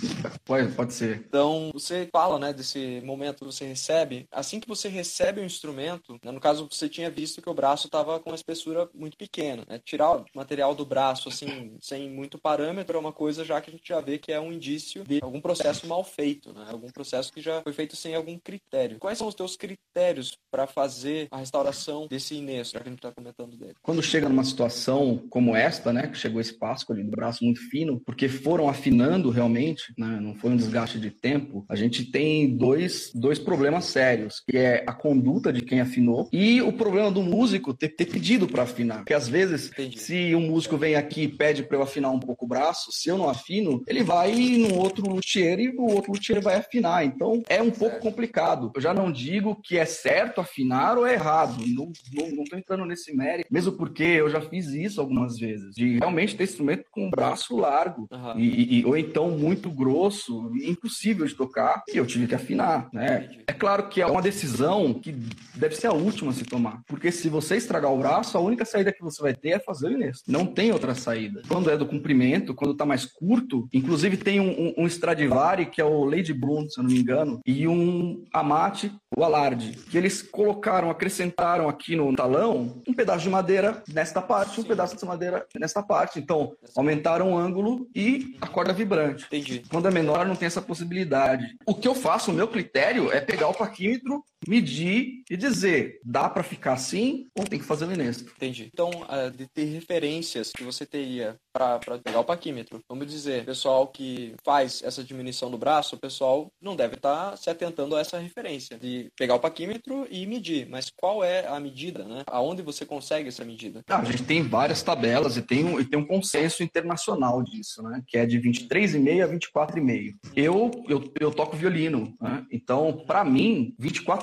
Pode, 0.44 0.72
pode 0.72 0.92
ser. 0.92 1.24
Então, 1.26 1.70
você 1.72 2.08
fala, 2.12 2.38
né, 2.38 2.52
desse 2.52 3.00
momento 3.04 3.40
que 3.40 3.44
você 3.44 3.66
recebe. 3.66 4.26
Assim 4.30 4.60
que 4.60 4.68
você 4.68 4.88
recebe 4.88 5.40
o 5.40 5.44
instrumento, 5.44 6.18
né, 6.24 6.30
no 6.30 6.40
caso, 6.40 6.68
você 6.70 6.88
tinha 6.88 7.10
visto 7.10 7.42
que 7.42 7.50
o 7.50 7.54
braço 7.54 7.86
estava 7.86 8.18
com 8.20 8.30
uma 8.30 8.36
espessura 8.36 8.88
muito 8.94 9.16
pequena. 9.16 9.64
Né? 9.68 9.80
Tirar 9.84 10.18
o 10.18 10.24
material 10.34 10.74
do 10.74 10.84
braço, 10.84 11.28
assim, 11.28 11.76
sem 11.80 12.10
muito 12.10 12.38
parâmetro, 12.38 12.96
é 12.96 13.00
uma 13.00 13.12
coisa 13.12 13.44
já 13.44 13.60
que 13.60 13.70
a 13.70 13.72
gente 13.72 13.88
já 13.88 14.00
vê 14.00 14.18
que 14.18 14.32
é 14.32 14.40
um 14.40 14.52
indício 14.52 15.04
de 15.04 15.20
algum 15.22 15.40
processo 15.40 15.86
mal 15.86 16.04
feito, 16.04 16.52
né? 16.52 16.66
Algum 16.70 16.88
processo 16.88 17.32
que 17.32 17.40
já 17.40 17.62
foi 17.62 17.72
feito 17.72 17.96
sem 17.96 18.14
algum 18.14 18.38
critério. 18.38 18.98
Quais 18.98 19.18
são 19.18 19.26
os 19.26 19.34
teus 19.34 19.56
critérios 19.56 20.36
para 20.50 20.66
fazer 20.66 21.28
a 21.30 21.38
restauração 21.38 22.06
desse 22.06 22.34
Inês, 22.34 22.70
já 22.70 22.80
que 22.80 22.88
a 22.88 22.90
gente 22.90 22.98
está 22.98 23.12
comentando 23.12 23.41
dele. 23.46 23.74
Quando 23.82 24.02
chega 24.02 24.28
numa 24.28 24.44
situação 24.44 25.22
como 25.30 25.56
esta, 25.56 25.92
né, 25.92 26.06
que 26.06 26.18
chegou 26.18 26.40
esse 26.40 26.58
Páscoa 26.58 26.94
ali 26.94 27.04
do 27.04 27.10
braço 27.10 27.44
muito 27.44 27.60
fino, 27.68 28.00
porque 28.04 28.28
foram 28.28 28.68
afinando 28.68 29.30
realmente, 29.30 29.92
né, 29.98 30.18
não 30.20 30.34
foi 30.34 30.50
um 30.50 30.56
desgaste 30.56 30.98
de 30.98 31.10
tempo, 31.10 31.64
a 31.68 31.76
gente 31.76 32.10
tem 32.10 32.56
dois, 32.56 33.10
dois 33.14 33.38
problemas 33.38 33.86
sérios, 33.86 34.42
que 34.46 34.56
é 34.56 34.84
a 34.86 34.92
conduta 34.92 35.52
de 35.52 35.62
quem 35.62 35.80
afinou 35.80 36.28
e 36.32 36.60
o 36.62 36.72
problema 36.72 37.10
do 37.10 37.22
músico 37.22 37.74
ter, 37.74 37.88
ter 37.88 38.06
pedido 38.06 38.46
para 38.46 38.62
afinar. 38.62 38.98
Porque 38.98 39.14
às 39.14 39.28
vezes, 39.28 39.70
Entendi. 39.70 39.98
se 39.98 40.34
um 40.34 40.40
músico 40.40 40.76
vem 40.76 40.94
aqui 40.94 41.22
e 41.22 41.28
pede 41.28 41.62
para 41.62 41.76
eu 41.76 41.82
afinar 41.82 42.10
um 42.10 42.20
pouco 42.20 42.44
o 42.44 42.48
braço, 42.48 42.90
se 42.92 43.08
eu 43.08 43.18
não 43.18 43.28
afino, 43.28 43.82
ele 43.86 44.02
vai 44.02 44.32
num 44.32 44.78
outro 44.78 45.08
luthier 45.08 45.58
e 45.58 45.68
o 45.68 45.90
outro 45.90 46.12
luthier 46.12 46.40
vai 46.40 46.56
afinar. 46.56 47.04
Então 47.04 47.42
é 47.48 47.60
um 47.60 47.66
certo. 47.66 47.78
pouco 47.78 48.00
complicado. 48.00 48.70
Eu 48.74 48.80
já 48.80 48.94
não 48.94 49.10
digo 49.10 49.60
que 49.62 49.78
é 49.78 49.84
certo 49.84 50.40
afinar 50.40 50.98
ou 50.98 51.06
é 51.06 51.14
errado. 51.14 51.64
Não, 51.66 51.92
não, 52.12 52.30
não 52.36 52.44
tô 52.44 52.56
entrando 52.56 52.84
nesse 52.84 53.14
mérito 53.14 53.31
mesmo 53.50 53.72
porque 53.72 54.02
eu 54.02 54.28
já 54.30 54.40
fiz 54.40 54.68
isso 54.68 55.00
algumas 55.00 55.38
vezes, 55.38 55.74
de 55.74 55.98
realmente 55.98 56.36
ter 56.36 56.44
instrumento 56.44 56.84
com 56.90 57.10
braço 57.10 57.56
largo, 57.56 58.06
uhum. 58.10 58.38
e, 58.38 58.80
e, 58.80 58.84
ou 58.84 58.96
então 58.96 59.30
muito 59.30 59.70
grosso, 59.70 60.50
impossível 60.62 61.26
de 61.26 61.34
tocar, 61.34 61.82
e 61.92 61.96
eu 61.96 62.06
tive 62.06 62.26
que 62.26 62.34
afinar, 62.34 62.88
né? 62.92 63.30
É 63.46 63.52
claro 63.52 63.88
que 63.88 64.00
é 64.00 64.06
uma 64.06 64.22
decisão 64.22 64.94
que 64.94 65.12
deve 65.54 65.76
ser 65.76 65.88
a 65.88 65.92
última 65.92 66.30
a 66.30 66.34
se 66.34 66.44
tomar, 66.44 66.80
porque 66.86 67.10
se 67.10 67.28
você 67.28 67.56
estragar 67.56 67.92
o 67.92 67.98
braço, 67.98 68.36
a 68.36 68.40
única 68.40 68.64
saída 68.64 68.92
que 68.92 69.02
você 69.02 69.22
vai 69.22 69.34
ter 69.34 69.50
é 69.50 69.58
fazer 69.58 69.88
o 69.88 69.92
Inês. 69.92 70.22
Não 70.26 70.46
tem 70.46 70.72
outra 70.72 70.94
saída. 70.94 71.42
Quando 71.48 71.70
é 71.70 71.76
do 71.76 71.86
comprimento, 71.86 72.54
quando 72.54 72.74
tá 72.74 72.84
mais 72.84 73.04
curto, 73.04 73.68
inclusive 73.72 74.16
tem 74.16 74.40
um, 74.40 74.50
um, 74.50 74.74
um 74.78 74.86
Stradivari, 74.86 75.66
que 75.66 75.80
é 75.80 75.84
o 75.84 76.04
Lady 76.04 76.32
Bloom, 76.32 76.68
se 76.68 76.80
eu 76.80 76.84
não 76.84 76.90
me 76.90 76.98
engano, 76.98 77.40
e 77.46 77.66
um 77.66 78.24
Amate, 78.32 78.92
o 79.16 79.24
Alarde, 79.24 79.72
que 79.90 79.96
eles 79.96 80.22
colocaram, 80.22 80.90
acrescentaram 80.90 81.68
aqui 81.68 81.94
no 81.94 82.14
talão 82.14 82.82
um 82.86 82.94
pedaço 82.94 83.22
de 83.22 83.30
madeira 83.30 83.82
nesta 83.92 84.22
parte, 84.22 84.60
um 84.60 84.64
pedaço 84.64 84.96
de 84.96 85.04
madeira 85.04 85.46
nesta 85.58 85.82
parte. 85.82 86.18
Então, 86.18 86.52
aumentaram 86.76 87.32
o 87.32 87.36
ângulo 87.36 87.88
e 87.94 88.36
a 88.40 88.46
corda 88.46 88.72
vibrante. 88.72 89.26
Entendi. 89.26 89.62
Quando 89.70 89.88
é 89.88 89.90
menor, 89.90 90.26
não 90.26 90.36
tem 90.36 90.46
essa 90.46 90.62
possibilidade. 90.62 91.56
O 91.66 91.74
que 91.74 91.86
eu 91.86 91.94
faço, 91.94 92.30
o 92.30 92.34
meu 92.34 92.48
critério 92.48 93.12
é 93.12 93.20
pegar 93.20 93.48
o 93.48 93.54
paquímetro, 93.54 94.24
medir 94.46 95.22
e 95.30 95.36
dizer, 95.36 96.00
dá 96.04 96.28
para 96.28 96.42
ficar 96.42 96.74
assim 96.74 97.28
ou 97.36 97.44
tem 97.44 97.58
que 97.58 97.64
fazer 97.64 97.86
o 97.86 97.92
inesto. 97.92 98.32
Entendi. 98.36 98.68
Então, 98.72 98.90
uh, 98.90 99.30
de 99.30 99.46
ter 99.46 99.64
referências 99.64 100.52
que 100.52 100.64
você 100.64 100.84
teria 100.84 101.36
para 101.52 101.78
pegar 102.02 102.20
o 102.20 102.24
paquímetro. 102.24 102.80
Vamos 102.88 103.06
dizer, 103.06 103.44
pessoal 103.44 103.86
que 103.86 104.34
faz 104.44 104.82
essa 104.82 105.04
diminuição 105.04 105.50
do 105.50 105.58
braço, 105.58 105.96
o 105.96 106.00
pessoal 106.00 106.50
não 106.60 106.74
deve 106.74 106.94
estar 106.94 107.30
tá 107.30 107.36
se 107.36 107.50
atentando 107.50 107.96
a 107.96 108.00
essa 108.00 108.18
referência 108.18 108.78
de 108.78 109.08
pegar 109.16 109.34
o 109.34 109.40
paquímetro 109.40 110.06
e 110.10 110.26
medir. 110.26 110.68
Mas 110.68 110.90
qual 110.90 111.22
é 111.22 111.46
a 111.46 111.58
medida, 111.60 112.04
né? 112.04 112.22
Aonde 112.26 112.62
você 112.62 112.84
consegue 112.84 113.28
essa 113.28 113.44
medida? 113.44 113.82
Ah, 113.88 113.98
a 113.98 114.04
gente 114.04 114.24
tem 114.24 114.42
várias 114.42 114.82
tabelas 114.82 115.36
e 115.36 115.42
tem, 115.42 115.64
um, 115.64 115.80
e 115.80 115.84
tem 115.84 115.98
um 115.98 116.06
consenso 116.06 116.62
internacional 116.62 117.42
disso, 117.42 117.82
né? 117.82 118.02
Que 118.06 118.18
é 118.18 118.26
de 118.26 118.40
23,5 118.40 119.24
a 119.24 119.28
24,5. 119.28 120.14
Eu, 120.34 120.70
eu, 120.88 121.12
eu 121.20 121.30
toco 121.30 121.56
violino, 121.56 122.14
né? 122.20 122.46
Então, 122.50 123.04
para 123.06 123.24
mim, 123.24 123.74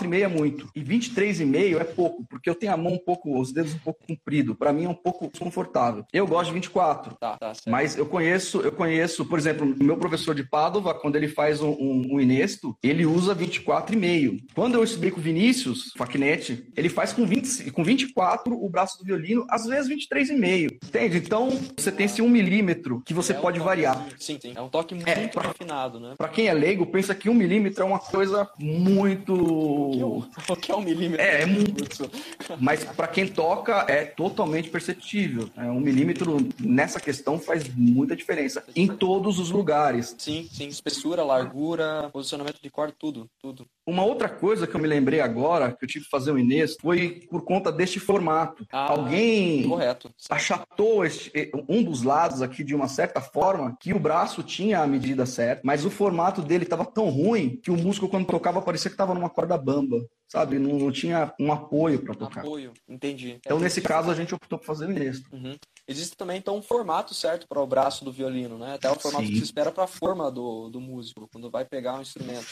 24,5 0.09 0.23
é 0.23 0.27
muito. 0.27 0.69
E 0.75 0.83
23,5 0.83 1.79
é 1.79 1.83
pouco, 1.83 2.25
porque 2.29 2.49
eu 2.49 2.55
tenho 2.55 2.73
a 2.73 2.77
mão 2.77 2.93
um 2.93 2.97
pouco, 2.97 3.39
os 3.39 3.53
dedos 3.53 3.73
um 3.73 3.79
pouco 3.79 4.05
comprido. 4.05 4.55
Para 4.55 4.73
mim 4.73 4.85
é 4.85 4.89
um 4.89 4.93
pouco 4.93 5.29
desconfortável. 5.29 6.05
Eu 6.11 6.27
gosto 6.27 6.47
de 6.47 6.55
24. 6.55 7.15
Tá, 7.15 7.37
tá 7.37 7.53
Mas 7.67 7.97
eu 7.97 8.05
conheço, 8.05 8.61
eu 8.61 8.71
conheço, 8.71 9.25
por 9.25 9.37
exemplo, 9.37 9.75
meu 9.79 9.97
professor 9.97 10.33
de 10.33 10.43
Padova, 10.43 10.93
quando 10.93 11.15
ele 11.15 11.27
faz 11.27 11.61
um, 11.61 11.71
um, 11.71 12.07
um 12.13 12.19
Inesto, 12.19 12.75
ele 12.83 13.05
usa 13.05 13.35
24,5. 13.35 14.39
Quando 14.53 14.75
eu 14.75 14.83
estudei 14.83 15.11
com 15.11 15.19
o 15.19 15.23
Vinícius 15.23 15.93
Facnetti, 15.97 16.67
ele 16.75 16.89
faz 16.89 17.13
com, 17.13 17.25
20, 17.25 17.71
com 17.71 17.83
24 17.83 18.53
o 18.53 18.69
braço 18.69 18.97
do 18.97 19.05
violino, 19.05 19.45
às 19.49 19.65
vezes 19.65 19.89
23,5. 19.89 20.77
Entende? 20.83 21.17
Então, 21.17 21.49
você 21.77 21.91
tem 21.91 22.05
esse 22.05 22.21
um 22.21 22.29
milímetro 22.29 23.01
que 23.05 23.13
você 23.13 23.33
é 23.33 23.35
pode 23.35 23.59
um 23.59 23.63
variar. 23.63 24.07
Sim, 24.17 24.37
sim. 24.41 24.53
É 24.55 24.61
um 24.61 24.69
toque 24.69 24.95
muito 24.95 25.07
é, 25.07 25.27
pra, 25.27 25.49
refinado, 25.49 25.99
né? 25.99 26.15
Para 26.17 26.29
quem 26.29 26.47
é 26.47 26.53
leigo, 26.53 26.85
pensa 26.85 27.13
que 27.13 27.29
um 27.29 27.33
milímetro 27.33 27.83
é 27.83 27.85
uma 27.85 27.99
coisa 27.99 28.49
muito 28.59 29.91
que 29.99 30.03
é 30.03 30.05
um, 30.05 30.17
o 30.53 30.55
que 30.55 30.71
é 30.71 30.75
um 30.75 30.81
milímetro? 30.81 31.25
É, 31.25 31.41
é 31.41 31.45
muito. 31.45 32.09
Mas 32.59 32.83
para 32.83 33.07
quem 33.07 33.27
toca 33.27 33.85
é 33.87 34.05
totalmente 34.05 34.69
perceptível. 34.69 35.49
É, 35.57 35.63
um 35.63 35.79
milímetro 35.79 36.37
nessa 36.59 36.99
questão 36.99 37.39
faz 37.39 37.67
muita 37.75 38.15
diferença 38.15 38.63
em 38.75 38.87
todos 38.87 39.39
os 39.39 39.51
lugares. 39.51 40.15
Sim, 40.17 40.47
sim. 40.51 40.67
Espessura, 40.67 41.23
largura, 41.23 42.09
posicionamento 42.11 42.61
de 42.61 42.69
corda, 42.69 42.93
tudo, 42.97 43.29
tudo. 43.41 43.65
Uma 43.85 44.03
outra 44.03 44.29
coisa 44.29 44.67
que 44.67 44.75
eu 44.75 44.79
me 44.79 44.87
lembrei 44.87 45.19
agora, 45.19 45.71
que 45.71 45.83
eu 45.83 45.89
tive 45.89 46.05
que 46.05 46.11
fazer 46.11 46.31
um 46.31 46.37
Inês, 46.37 46.75
foi 46.79 47.21
por 47.29 47.43
conta 47.43 47.71
deste 47.71 47.99
formato. 47.99 48.65
Ah, 48.71 48.91
Alguém 48.91 49.67
correto. 49.67 50.11
achatou 50.29 51.05
este, 51.05 51.31
um 51.67 51.83
dos 51.83 52.03
lados 52.03 52.41
aqui 52.41 52.63
de 52.63 52.75
uma 52.75 52.87
certa 52.87 53.19
forma 53.19 53.75
que 53.79 53.93
o 53.93 53.99
braço 53.99 54.43
tinha 54.43 54.79
a 54.79 54.87
medida 54.87 55.25
certa, 55.25 55.61
mas 55.63 55.85
o 55.85 55.89
formato 55.89 56.41
dele 56.41 56.63
estava 56.63 56.85
tão 56.85 57.09
ruim 57.09 57.59
que 57.61 57.71
o 57.71 57.77
músico, 57.77 58.07
quando 58.07 58.27
tocava, 58.27 58.61
parecia 58.61 58.89
que 58.89 58.93
estava 58.93 59.13
numa 59.13 59.29
corda 59.29 59.57
bamba 59.57 59.88
sabe? 60.27 60.59
Não, 60.59 60.77
não 60.77 60.91
tinha 60.91 61.33
um 61.39 61.51
apoio 61.51 62.01
para 62.03 62.13
tocar. 62.13 62.41
Apoio, 62.41 62.71
entendi. 62.87 63.39
Então, 63.43 63.57
é, 63.57 63.61
nesse 63.61 63.81
caso, 63.81 64.11
a 64.11 64.15
gente 64.15 64.33
optou 64.33 64.59
por 64.59 64.65
fazer 64.65 64.87
o 64.87 64.91
Inesto. 64.91 65.27
Uhum. 65.33 65.57
Existe 65.87 66.15
também, 66.15 66.37
então, 66.37 66.55
um 66.55 66.61
formato 66.61 67.15
certo 67.15 67.47
para 67.47 67.59
o 67.59 67.67
braço 67.67 68.05
do 68.05 68.11
violino, 68.11 68.57
né? 68.59 68.75
Até 68.75 68.91
o 68.91 68.95
formato 68.95 69.25
Sim. 69.25 69.31
que 69.31 69.37
se 69.39 69.45
espera 69.45 69.71
para 69.71 69.85
a 69.85 69.87
forma 69.87 70.31
do, 70.31 70.69
do 70.69 70.79
músico, 70.79 71.27
quando 71.31 71.49
vai 71.49 71.65
pegar 71.65 71.95
um 71.95 72.01
instrumento. 72.01 72.47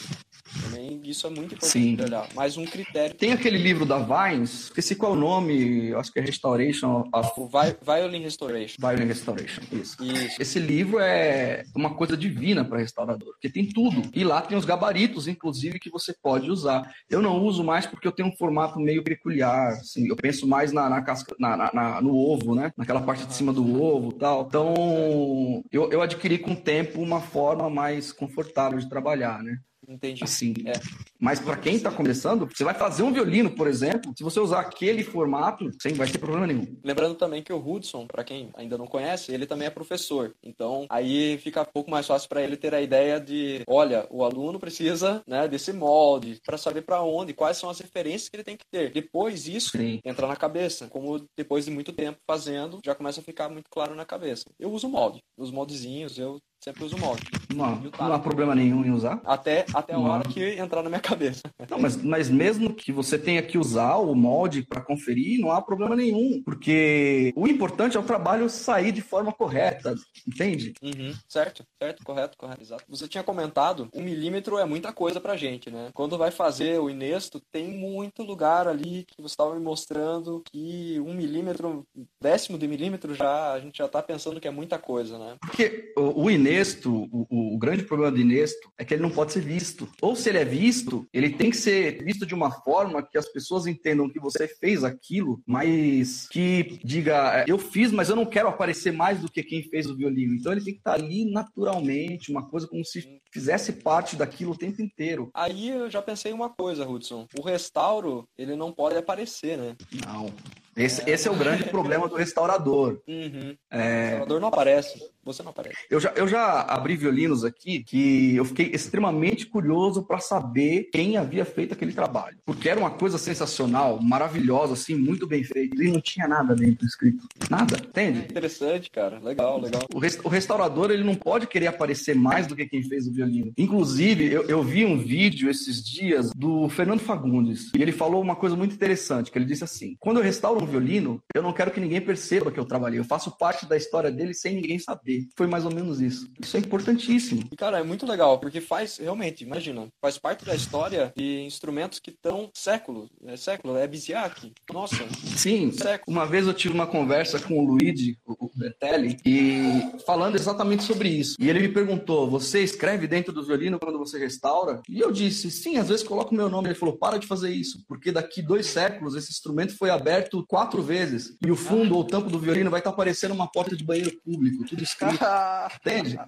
Também 0.70 1.00
isso 1.04 1.26
é 1.26 1.30
muito 1.30 1.54
importante 1.54 1.72
Sim. 1.72 1.96
olhar. 2.00 2.28
Mais 2.34 2.56
um 2.56 2.64
critério. 2.64 3.14
Tem 3.16 3.32
aquele 3.32 3.58
livro 3.58 3.86
da 3.86 3.98
Vines, 3.98 4.64
esqueci 4.64 4.94
qual 4.94 5.12
é 5.12 5.16
o 5.16 5.18
nome, 5.18 5.94
acho 5.94 6.12
que 6.12 6.18
é 6.18 6.22
Restoration 6.22 7.08
of... 7.12 7.30
O 7.36 7.48
Violin 7.48 8.22
Restoration. 8.22 8.76
Violin 8.78 9.06
Restoration, 9.06 9.62
isso. 9.72 9.96
isso. 10.02 10.40
Esse 10.40 10.58
livro 10.58 10.98
é 10.98 11.64
uma 11.74 11.94
coisa 11.94 12.16
divina 12.16 12.64
para 12.64 12.78
restaurador, 12.78 13.32
porque 13.32 13.48
tem 13.48 13.68
tudo. 13.68 14.02
E 14.14 14.24
lá 14.24 14.42
tem 14.42 14.56
os 14.56 14.64
gabaritos, 14.64 15.26
inclusive, 15.26 15.78
que 15.78 15.90
você 15.90 16.14
pode 16.22 16.50
usar. 16.50 16.92
Eu 17.08 17.22
não 17.22 17.42
uso 17.42 17.64
mais 17.64 17.86
porque 17.86 18.06
eu 18.06 18.12
tenho 18.12 18.28
um 18.28 18.36
formato 18.36 18.78
meio 18.78 19.02
peculiar, 19.02 19.68
assim, 19.72 20.08
eu 20.08 20.16
penso 20.16 20.46
mais 20.46 20.72
na, 20.72 20.88
na 20.88 21.02
casca, 21.02 21.34
na, 21.38 21.56
na, 21.72 22.00
no 22.02 22.16
ovo, 22.16 22.54
né? 22.54 22.72
Naquela 22.76 23.00
parte 23.00 23.26
de 23.26 23.34
cima 23.34 23.52
do 23.52 23.82
ovo 23.82 24.12
tal. 24.12 24.46
Então, 24.46 25.62
eu, 25.72 25.90
eu 25.90 26.02
adquiri 26.02 26.38
com 26.38 26.52
o 26.52 26.56
tempo 26.56 27.00
uma 27.00 27.20
forma 27.20 27.70
mais 27.70 28.12
confortável 28.12 28.78
de 28.78 28.88
trabalhar, 28.88 29.42
né? 29.42 29.58
Entendi. 29.88 30.22
Assim, 30.22 30.54
é. 30.66 30.72
Mas 31.18 31.40
para 31.40 31.56
quem 31.56 31.76
está 31.76 31.90
começando, 31.90 32.46
você 32.46 32.62
vai 32.62 32.74
fazer 32.74 33.02
um 33.02 33.12
violino, 33.12 33.50
por 33.50 33.66
exemplo, 33.66 34.12
se 34.16 34.22
você 34.22 34.38
usar 34.38 34.60
aquele 34.60 35.02
formato, 35.02 35.70
sem 35.80 35.94
vai 35.94 36.08
ter 36.08 36.18
problema 36.18 36.46
nenhum. 36.46 36.78
Lembrando 36.84 37.14
também 37.14 37.42
que 37.42 37.52
o 37.52 37.58
Hudson, 37.58 38.06
para 38.06 38.22
quem 38.22 38.50
ainda 38.54 38.76
não 38.76 38.86
conhece, 38.86 39.32
ele 39.32 39.46
também 39.46 39.66
é 39.66 39.70
professor. 39.70 40.34
Então, 40.42 40.86
aí 40.90 41.38
fica 41.38 41.62
um 41.62 41.72
pouco 41.72 41.90
mais 41.90 42.06
fácil 42.06 42.28
para 42.28 42.42
ele 42.42 42.56
ter 42.56 42.74
a 42.74 42.80
ideia 42.80 43.18
de, 43.18 43.62
olha, 43.66 44.06
o 44.10 44.22
aluno 44.22 44.58
precisa, 44.58 45.22
né, 45.26 45.48
desse 45.48 45.72
molde 45.72 46.40
para 46.44 46.58
saber 46.58 46.82
para 46.82 47.02
onde, 47.02 47.32
quais 47.32 47.56
são 47.56 47.70
as 47.70 47.78
referências 47.78 48.28
que 48.28 48.36
ele 48.36 48.44
tem 48.44 48.56
que 48.56 48.66
ter. 48.70 48.92
Depois 48.92 49.48
isso 49.48 49.76
Sim. 49.76 50.00
entra 50.04 50.26
na 50.26 50.36
cabeça, 50.36 50.86
como 50.88 51.26
depois 51.36 51.64
de 51.64 51.70
muito 51.70 51.92
tempo 51.92 52.18
fazendo, 52.26 52.80
já 52.84 52.94
começa 52.94 53.20
a 53.20 53.24
ficar 53.24 53.48
muito 53.48 53.70
claro 53.70 53.94
na 53.94 54.04
cabeça. 54.04 54.44
Eu 54.58 54.70
uso 54.70 54.88
molde, 54.88 55.20
os 55.36 55.50
moldezinhos, 55.50 56.18
eu 56.18 56.38
sempre 56.60 56.84
uso 56.84 56.98
molde. 56.98 57.22
Não, 57.54 57.76
não 57.76 58.12
há 58.12 58.18
problema 58.18 58.54
nenhum 58.54 58.84
em 58.84 58.90
usar. 58.90 59.20
Até, 59.24 59.64
até 59.72 59.94
a 59.94 59.98
hora 59.98 60.28
que 60.28 60.42
entrar 60.58 60.82
na 60.82 60.88
minha 60.88 61.00
cabeça. 61.00 61.42
Não, 61.70 61.78
mas, 61.78 61.96
mas 61.96 62.28
mesmo 62.28 62.74
que 62.74 62.92
você 62.92 63.18
tenha 63.18 63.42
que 63.42 63.56
usar 63.56 63.96
o 63.96 64.14
molde 64.14 64.62
para 64.62 64.80
conferir, 64.80 65.40
não 65.40 65.52
há 65.52 65.62
problema 65.62 65.94
nenhum. 65.94 66.42
Porque 66.44 67.32
o 67.36 67.46
importante 67.46 67.96
é 67.96 68.00
o 68.00 68.04
trabalho 68.04 68.48
sair 68.50 68.92
de 68.92 69.00
forma 69.00 69.32
correta, 69.32 69.94
entende? 70.26 70.72
Uhum, 70.82 71.14
certo, 71.28 71.64
certo, 71.80 72.04
correto, 72.04 72.36
correto, 72.36 72.62
exato. 72.62 72.84
Você 72.88 73.06
tinha 73.06 73.22
comentado, 73.22 73.88
um 73.94 74.02
milímetro 74.02 74.58
é 74.58 74.64
muita 74.64 74.92
coisa 74.92 75.20
pra 75.20 75.36
gente, 75.36 75.70
né? 75.70 75.90
Quando 75.94 76.18
vai 76.18 76.30
fazer 76.30 76.78
o 76.80 76.90
Inesto, 76.90 77.40
tem 77.52 77.68
muito 77.68 78.22
lugar 78.22 78.66
ali 78.66 79.04
que 79.06 79.22
você 79.22 79.32
estava 79.32 79.54
me 79.54 79.60
mostrando 79.60 80.42
que 80.50 81.00
um 81.00 81.14
milímetro, 81.14 81.86
décimo 82.20 82.58
de 82.58 82.66
milímetro 82.66 83.14
já, 83.14 83.52
a 83.52 83.60
gente 83.60 83.78
já 83.78 83.88
tá 83.88 84.02
pensando 84.02 84.40
que 84.40 84.48
é 84.48 84.50
muita 84.50 84.78
coisa, 84.78 85.18
né? 85.18 85.36
Porque 85.40 85.92
o 85.96 86.30
Inesto 86.30 86.47
Inesto, 86.48 87.08
o, 87.12 87.54
o, 87.54 87.58
grande 87.58 87.84
problema 87.84 88.12
do 88.12 88.20
Inesto 88.20 88.70
é 88.78 88.84
que 88.84 88.94
ele 88.94 89.02
não 89.02 89.10
pode 89.10 89.32
ser 89.32 89.40
visto. 89.40 89.88
Ou 90.00 90.16
se 90.16 90.28
ele 90.28 90.38
é 90.38 90.44
visto, 90.44 91.06
ele 91.12 91.30
tem 91.30 91.50
que 91.50 91.56
ser 91.56 92.02
visto 92.02 92.24
de 92.24 92.34
uma 92.34 92.50
forma 92.50 93.02
que 93.02 93.18
as 93.18 93.28
pessoas 93.28 93.66
entendam 93.66 94.08
que 94.08 94.20
você 94.20 94.48
fez 94.48 94.84
aquilo, 94.84 95.40
mas 95.46 96.28
que 96.28 96.78
diga, 96.84 97.40
é, 97.40 97.44
eu 97.46 97.58
fiz, 97.58 97.92
mas 97.92 98.08
eu 98.08 98.16
não 98.16 98.26
quero 98.26 98.48
aparecer 98.48 98.92
mais 98.92 99.20
do 99.20 99.30
que 99.30 99.42
quem 99.42 99.62
fez 99.62 99.86
o 99.86 99.96
violino. 99.96 100.34
Então 100.34 100.52
ele 100.52 100.64
tem 100.64 100.74
que 100.74 100.80
estar 100.80 100.94
ali 100.94 101.30
naturalmente, 101.30 102.30
uma 102.30 102.48
coisa 102.48 102.66
como 102.66 102.84
se 102.84 103.20
fizesse 103.32 103.72
parte 103.72 104.16
daquilo 104.16 104.52
o 104.52 104.58
tempo 104.58 104.82
inteiro. 104.82 105.30
Aí 105.34 105.68
eu 105.68 105.90
já 105.90 106.02
pensei 106.02 106.32
uma 106.32 106.48
coisa, 106.48 106.88
Hudson. 106.88 107.26
O 107.38 107.42
restauro, 107.42 108.28
ele 108.36 108.56
não 108.56 108.72
pode 108.72 108.96
aparecer, 108.96 109.58
né? 109.58 109.76
Não. 110.06 110.32
Esse 110.78 111.02
é, 111.02 111.12
esse 111.12 111.26
é 111.26 111.30
o 111.30 111.36
grande 111.36 111.64
problema 111.64 112.08
do 112.08 112.14
restaurador. 112.14 113.00
Uhum. 113.08 113.56
É... 113.68 113.78
O 113.78 114.02
restaurador 114.02 114.40
não 114.40 114.48
aparece. 114.48 115.10
Você 115.28 115.42
não 115.42 115.50
aparece. 115.50 115.76
Eu 115.90 116.00
já, 116.00 116.10
eu 116.16 116.26
já 116.26 116.62
abri 116.62 116.96
violinos 116.96 117.44
aqui 117.44 117.84
que 117.84 118.34
eu 118.34 118.46
fiquei 118.46 118.70
extremamente 118.72 119.44
curioso 119.44 120.02
para 120.02 120.20
saber 120.20 120.88
quem 120.90 121.18
havia 121.18 121.44
feito 121.44 121.74
aquele 121.74 121.92
trabalho. 121.92 122.38
Porque 122.46 122.66
era 122.66 122.80
uma 122.80 122.90
coisa 122.90 123.18
sensacional, 123.18 124.00
maravilhosa, 124.00 124.72
assim, 124.72 124.94
muito 124.94 125.26
bem 125.26 125.44
feito. 125.44 125.82
E 125.82 125.90
não 125.92 126.00
tinha 126.00 126.26
nada 126.26 126.54
dentro 126.54 126.86
escrito. 126.86 127.28
Nada, 127.50 127.76
entende? 127.76 128.20
É 128.20 128.22
interessante, 128.22 128.90
cara. 128.90 129.18
Legal, 129.18 129.60
legal. 129.60 129.82
O, 129.94 129.98
rest, 129.98 130.18
o, 130.24 130.30
restaurador, 130.30 130.90
ele 130.90 131.04
não 131.04 131.14
pode 131.14 131.46
querer 131.46 131.66
aparecer 131.66 132.16
mais 132.16 132.46
do 132.46 132.56
que 132.56 132.66
quem 132.66 132.82
fez 132.82 133.06
o 133.06 133.12
violino. 133.12 133.52
Inclusive, 133.58 134.32
eu, 134.32 134.44
eu 134.44 134.62
vi 134.62 134.86
um 134.86 134.96
vídeo 134.96 135.50
esses 135.50 135.84
dias 135.84 136.30
do 136.34 136.70
Fernando 136.70 137.00
Fagundes. 137.00 137.70
E 137.76 137.82
ele 137.82 137.92
falou 137.92 138.22
uma 138.22 138.34
coisa 138.34 138.56
muito 138.56 138.74
interessante, 138.74 139.30
que 139.30 139.36
ele 139.36 139.44
disse 139.44 139.64
assim, 139.64 139.94
quando 140.00 140.16
eu 140.16 140.22
restauro 140.22 140.62
um 140.62 140.66
violino, 140.66 141.22
eu 141.34 141.42
não 141.42 141.52
quero 141.52 141.70
que 141.70 141.80
ninguém 141.80 142.00
perceba 142.00 142.50
que 142.50 142.58
eu 142.58 142.64
trabalhei. 142.64 142.98
Eu 142.98 143.04
faço 143.04 143.36
parte 143.36 143.66
da 143.66 143.76
história 143.76 144.10
dele 144.10 144.32
sem 144.32 144.54
ninguém 144.54 144.78
saber. 144.78 145.17
Foi 145.36 145.46
mais 145.46 145.64
ou 145.64 145.74
menos 145.74 146.00
isso. 146.00 146.28
Isso 146.40 146.56
é 146.56 146.60
importantíssimo. 146.60 147.44
E, 147.50 147.56
cara, 147.56 147.78
é 147.78 147.82
muito 147.82 148.06
legal, 148.06 148.38
porque 148.38 148.60
faz, 148.60 148.98
realmente, 148.98 149.44
imagina, 149.44 149.88
faz 150.00 150.18
parte 150.18 150.44
da 150.44 150.54
história 150.54 151.12
de 151.16 151.40
instrumentos 151.42 151.98
que 151.98 152.10
estão 152.10 152.50
séculos. 152.54 153.08
É 153.24 153.36
século, 153.36 153.76
é 153.76 153.86
Biziac. 153.86 154.52
Nossa. 154.72 154.96
Sim. 155.36 155.72
Século. 155.72 156.16
Uma 156.16 156.26
vez 156.26 156.46
eu 156.46 156.54
tive 156.54 156.74
uma 156.74 156.86
conversa 156.86 157.38
com 157.38 157.58
o 157.58 157.66
Luigi, 157.66 158.16
o 158.26 158.50
Bertelli, 158.54 159.16
e 159.24 159.82
falando 160.06 160.36
exatamente 160.36 160.84
sobre 160.84 161.08
isso. 161.08 161.36
E 161.38 161.48
ele 161.48 161.60
me 161.60 161.68
perguntou: 161.68 162.28
você 162.28 162.62
escreve 162.62 163.06
dentro 163.06 163.32
do 163.32 163.44
violino 163.44 163.78
quando 163.78 163.98
você 163.98 164.18
restaura? 164.18 164.80
E 164.88 165.00
eu 165.00 165.10
disse: 165.10 165.50
sim, 165.50 165.76
às 165.76 165.88
vezes 165.88 166.06
coloco 166.06 166.32
o 166.32 166.36
meu 166.36 166.48
nome. 166.48 166.68
Ele 166.68 166.74
falou: 166.74 166.96
para 166.96 167.18
de 167.18 167.26
fazer 167.26 167.50
isso, 167.50 167.84
porque 167.86 168.12
daqui 168.12 168.42
dois 168.42 168.66
séculos 168.66 169.14
esse 169.14 169.30
instrumento 169.30 169.76
foi 169.76 169.90
aberto 169.90 170.44
quatro 170.46 170.82
vezes. 170.82 171.36
E 171.44 171.50
o 171.50 171.56
fundo 171.56 171.94
ou 171.94 172.02
o 172.02 172.04
tampo 172.04 172.30
do 172.30 172.38
violino 172.38 172.70
vai 172.70 172.80
estar 172.80 172.92
parecendo 172.92 173.34
uma 173.34 173.50
porta 173.50 173.76
de 173.76 173.84
banheiro 173.84 174.12
público, 174.24 174.64
tudo 174.64 174.82
escrito 174.82 175.07
Entende? 175.80 176.18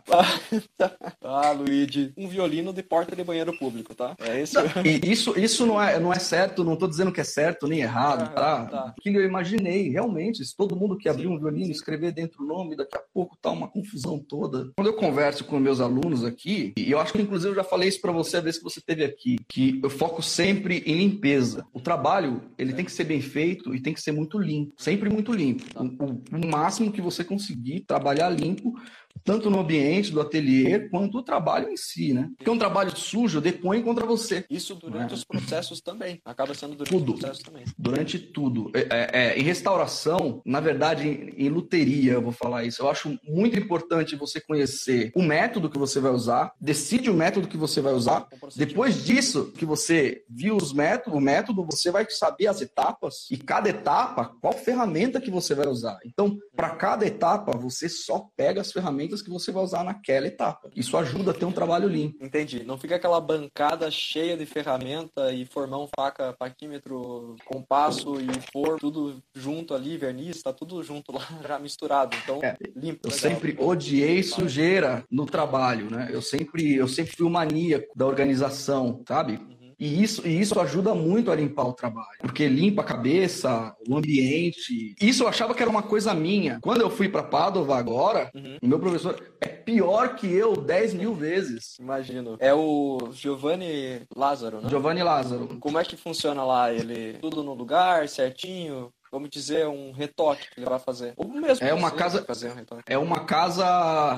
ah, 1.22 1.50
Luigi, 1.52 2.12
um 2.16 2.28
violino 2.28 2.72
de 2.72 2.82
porta 2.82 3.14
de 3.14 3.24
banheiro 3.24 3.56
público, 3.56 3.94
tá? 3.94 4.16
É 4.20 4.42
isso. 4.42 4.58
E 4.84 5.10
isso, 5.10 5.38
isso 5.38 5.66
não, 5.66 5.80
é, 5.80 5.98
não 6.00 6.12
é 6.12 6.18
certo, 6.18 6.64
não 6.64 6.76
tô 6.76 6.86
dizendo 6.86 7.12
que 7.12 7.20
é 7.20 7.24
certo 7.24 7.66
nem 7.66 7.80
errado, 7.80 8.22
ah, 8.22 8.28
tá? 8.28 8.64
tá? 8.64 8.94
Aquilo 8.98 9.18
eu 9.18 9.24
imaginei, 9.24 9.88
realmente, 9.88 10.44
se 10.44 10.56
todo 10.56 10.76
mundo 10.76 10.96
que 10.96 11.08
abrir 11.08 11.26
um 11.26 11.38
violino 11.38 11.70
escrever 11.70 12.12
dentro 12.12 12.42
o 12.42 12.46
nome, 12.46 12.76
daqui 12.76 12.96
a 12.96 13.02
pouco 13.12 13.36
tá 13.40 13.50
uma 13.50 13.68
confusão 13.68 14.18
toda. 14.18 14.70
Quando 14.76 14.88
eu 14.88 14.94
converso 14.94 15.44
com 15.44 15.58
meus 15.58 15.80
alunos 15.80 16.24
aqui, 16.24 16.72
e 16.76 16.90
eu 16.90 16.98
acho 16.98 17.12
que 17.12 17.22
inclusive 17.22 17.50
eu 17.50 17.56
já 17.56 17.64
falei 17.64 17.88
isso 17.88 18.00
para 18.00 18.12
você 18.12 18.38
a 18.38 18.40
vez 18.40 18.58
que 18.58 18.64
você 18.64 18.80
esteve 18.80 19.04
aqui, 19.04 19.38
que 19.48 19.80
eu 19.82 19.90
foco 19.90 20.22
sempre 20.22 20.82
em 20.86 20.96
limpeza. 20.96 21.64
O 21.72 21.80
trabalho, 21.80 22.42
ele 22.58 22.72
tem 22.72 22.84
que 22.84 22.92
ser 22.92 23.04
bem 23.04 23.20
feito 23.20 23.74
e 23.74 23.80
tem 23.80 23.92
que 23.92 24.00
ser 24.00 24.12
muito 24.12 24.38
limpo, 24.38 24.72
sempre 24.76 25.10
muito 25.10 25.32
limpo. 25.32 25.64
O, 25.76 25.84
o, 25.84 26.22
o 26.44 26.50
máximo 26.50 26.92
que 26.92 27.00
você 27.00 27.22
conseguir 27.22 27.84
trabalhar 27.86 28.30
limpo 28.30 28.59
You. 28.62 28.78
Tanto 29.24 29.50
no 29.50 29.60
ambiente 29.60 30.12
do 30.12 30.20
ateliê 30.20 30.88
quanto 30.88 31.18
o 31.18 31.22
trabalho 31.22 31.68
em 31.68 31.76
si, 31.76 32.12
né? 32.12 32.28
Porque 32.36 32.50
um 32.50 32.58
trabalho 32.58 32.96
sujo 32.96 33.40
depõe 33.40 33.82
contra 33.82 34.06
você. 34.06 34.44
Isso 34.50 34.74
durante 34.74 35.12
é. 35.12 35.14
os 35.14 35.24
processos 35.24 35.80
também. 35.80 36.20
Acaba 36.24 36.54
sendo 36.54 36.74
durante 36.74 36.90
tudo. 36.90 37.14
os 37.14 37.20
processos 37.20 37.42
também. 37.42 37.64
Durante 37.78 38.18
tudo. 38.18 38.70
É, 38.74 38.80
é, 38.80 39.10
é, 39.12 39.38
em 39.38 39.42
restauração, 39.42 40.42
na 40.44 40.60
verdade, 40.60 41.08
em, 41.08 41.46
em 41.46 41.48
luteria, 41.48 42.12
eu 42.12 42.22
vou 42.22 42.32
falar 42.32 42.64
isso. 42.64 42.82
Eu 42.82 42.90
acho 42.90 43.18
muito 43.24 43.58
importante 43.58 44.16
você 44.16 44.40
conhecer 44.40 45.10
o 45.14 45.22
método 45.22 45.70
que 45.70 45.78
você 45.78 46.00
vai 46.00 46.12
usar, 46.12 46.52
decide 46.60 47.10
o 47.10 47.14
método 47.14 47.48
que 47.48 47.56
você 47.56 47.80
vai 47.80 47.92
usar. 47.92 48.26
Depois 48.56 49.04
disso, 49.04 49.52
que 49.52 49.64
você 49.64 50.22
viu 50.28 50.56
os 50.56 50.72
métodos, 50.72 51.18
o 51.18 51.20
método, 51.20 51.64
você 51.64 51.90
vai 51.90 52.06
saber 52.08 52.46
as 52.46 52.60
etapas 52.60 53.26
e 53.30 53.36
cada 53.36 53.68
etapa, 53.68 54.32
qual 54.40 54.52
ferramenta 54.52 55.20
que 55.20 55.30
você 55.30 55.54
vai 55.54 55.66
usar. 55.66 55.98
Então, 56.04 56.38
para 56.54 56.70
cada 56.70 57.06
etapa, 57.06 57.56
você 57.56 57.88
só 57.88 58.28
pega 58.36 58.60
as 58.60 58.72
ferramentas 58.72 59.09
ferramentas 59.10 59.22
que 59.22 59.30
você 59.30 59.50
vai 59.50 59.62
usar 59.62 59.84
naquela 59.84 60.26
etapa. 60.26 60.70
Isso 60.74 60.96
ajuda 60.96 61.32
a 61.32 61.34
ter 61.34 61.44
um 61.44 61.52
trabalho 61.52 61.88
limpo. 61.88 62.24
Entendi. 62.24 62.64
Não 62.64 62.78
fica 62.78 62.96
aquela 62.96 63.20
bancada 63.20 63.90
cheia 63.90 64.36
de 64.36 64.46
ferramenta 64.46 65.32
e 65.32 65.44
formão, 65.44 65.88
faca, 65.94 66.32
paquímetro, 66.32 67.36
compasso 67.44 68.20
e 68.20 68.28
for 68.52 68.78
tudo 68.78 69.20
junto 69.34 69.74
ali, 69.74 69.96
verniz, 69.96 70.42
tá 70.42 70.52
tudo 70.52 70.82
junto 70.82 71.12
lá, 71.12 71.26
já 71.46 71.58
misturado. 71.58 72.16
Então, 72.22 72.40
é, 72.42 72.56
limpo. 72.76 73.08
Eu 73.08 73.10
legal. 73.10 73.18
sempre 73.18 73.56
odiei 73.58 74.22
sujeira 74.22 75.04
no 75.10 75.26
trabalho, 75.26 75.90
né? 75.90 76.08
Eu 76.10 76.22
sempre, 76.22 76.76
eu 76.76 76.88
sempre 76.88 77.16
fui 77.16 77.26
o 77.26 77.30
maníaco 77.30 77.86
da 77.96 78.06
organização, 78.06 79.02
sabe? 79.06 79.40
E 79.80 80.02
isso, 80.02 80.26
e 80.28 80.38
isso 80.38 80.60
ajuda 80.60 80.94
muito 80.94 81.30
a 81.30 81.34
limpar 81.34 81.66
o 81.66 81.72
trabalho, 81.72 82.18
porque 82.20 82.46
limpa 82.46 82.82
a 82.82 82.84
cabeça, 82.84 83.74
o 83.88 83.96
ambiente. 83.96 84.94
Isso 85.00 85.22
eu 85.22 85.28
achava 85.28 85.54
que 85.54 85.62
era 85.62 85.70
uma 85.70 85.82
coisa 85.82 86.12
minha. 86.14 86.58
Quando 86.60 86.82
eu 86.82 86.90
fui 86.90 87.08
para 87.08 87.22
Padova 87.22 87.78
agora, 87.78 88.30
uhum. 88.34 88.58
o 88.62 88.66
meu 88.66 88.78
professor 88.78 89.18
é 89.40 89.48
pior 89.48 90.16
que 90.16 90.30
eu 90.30 90.54
10 90.54 90.92
mil 90.94 91.14
vezes. 91.14 91.78
Imagino. 91.80 92.36
É 92.38 92.52
o 92.52 93.08
Giovanni 93.12 94.02
Lázaro, 94.14 94.60
né? 94.60 94.68
Giovanni 94.68 95.02
Lázaro. 95.02 95.56
Como 95.58 95.78
é 95.78 95.84
que 95.84 95.96
funciona 95.96 96.44
lá? 96.44 96.70
Ele 96.70 97.14
tudo 97.14 97.42
no 97.42 97.54
lugar, 97.54 98.06
certinho? 98.06 98.92
Vamos 99.10 99.28
dizer, 99.30 99.66
um 99.66 99.92
retoque 99.92 100.48
que 100.50 100.60
ele 100.60 100.68
vai 100.68 100.78
fazer. 100.78 101.14
Ou 101.16 101.28
mesmo 101.28 101.66
é 101.66 101.74
uma 101.74 101.90
casa 101.90 102.22
fazer 102.22 102.50
um 102.50 102.54
retoque. 102.54 102.82
É 102.86 102.96
uma 102.96 103.24
casa, 103.24 103.64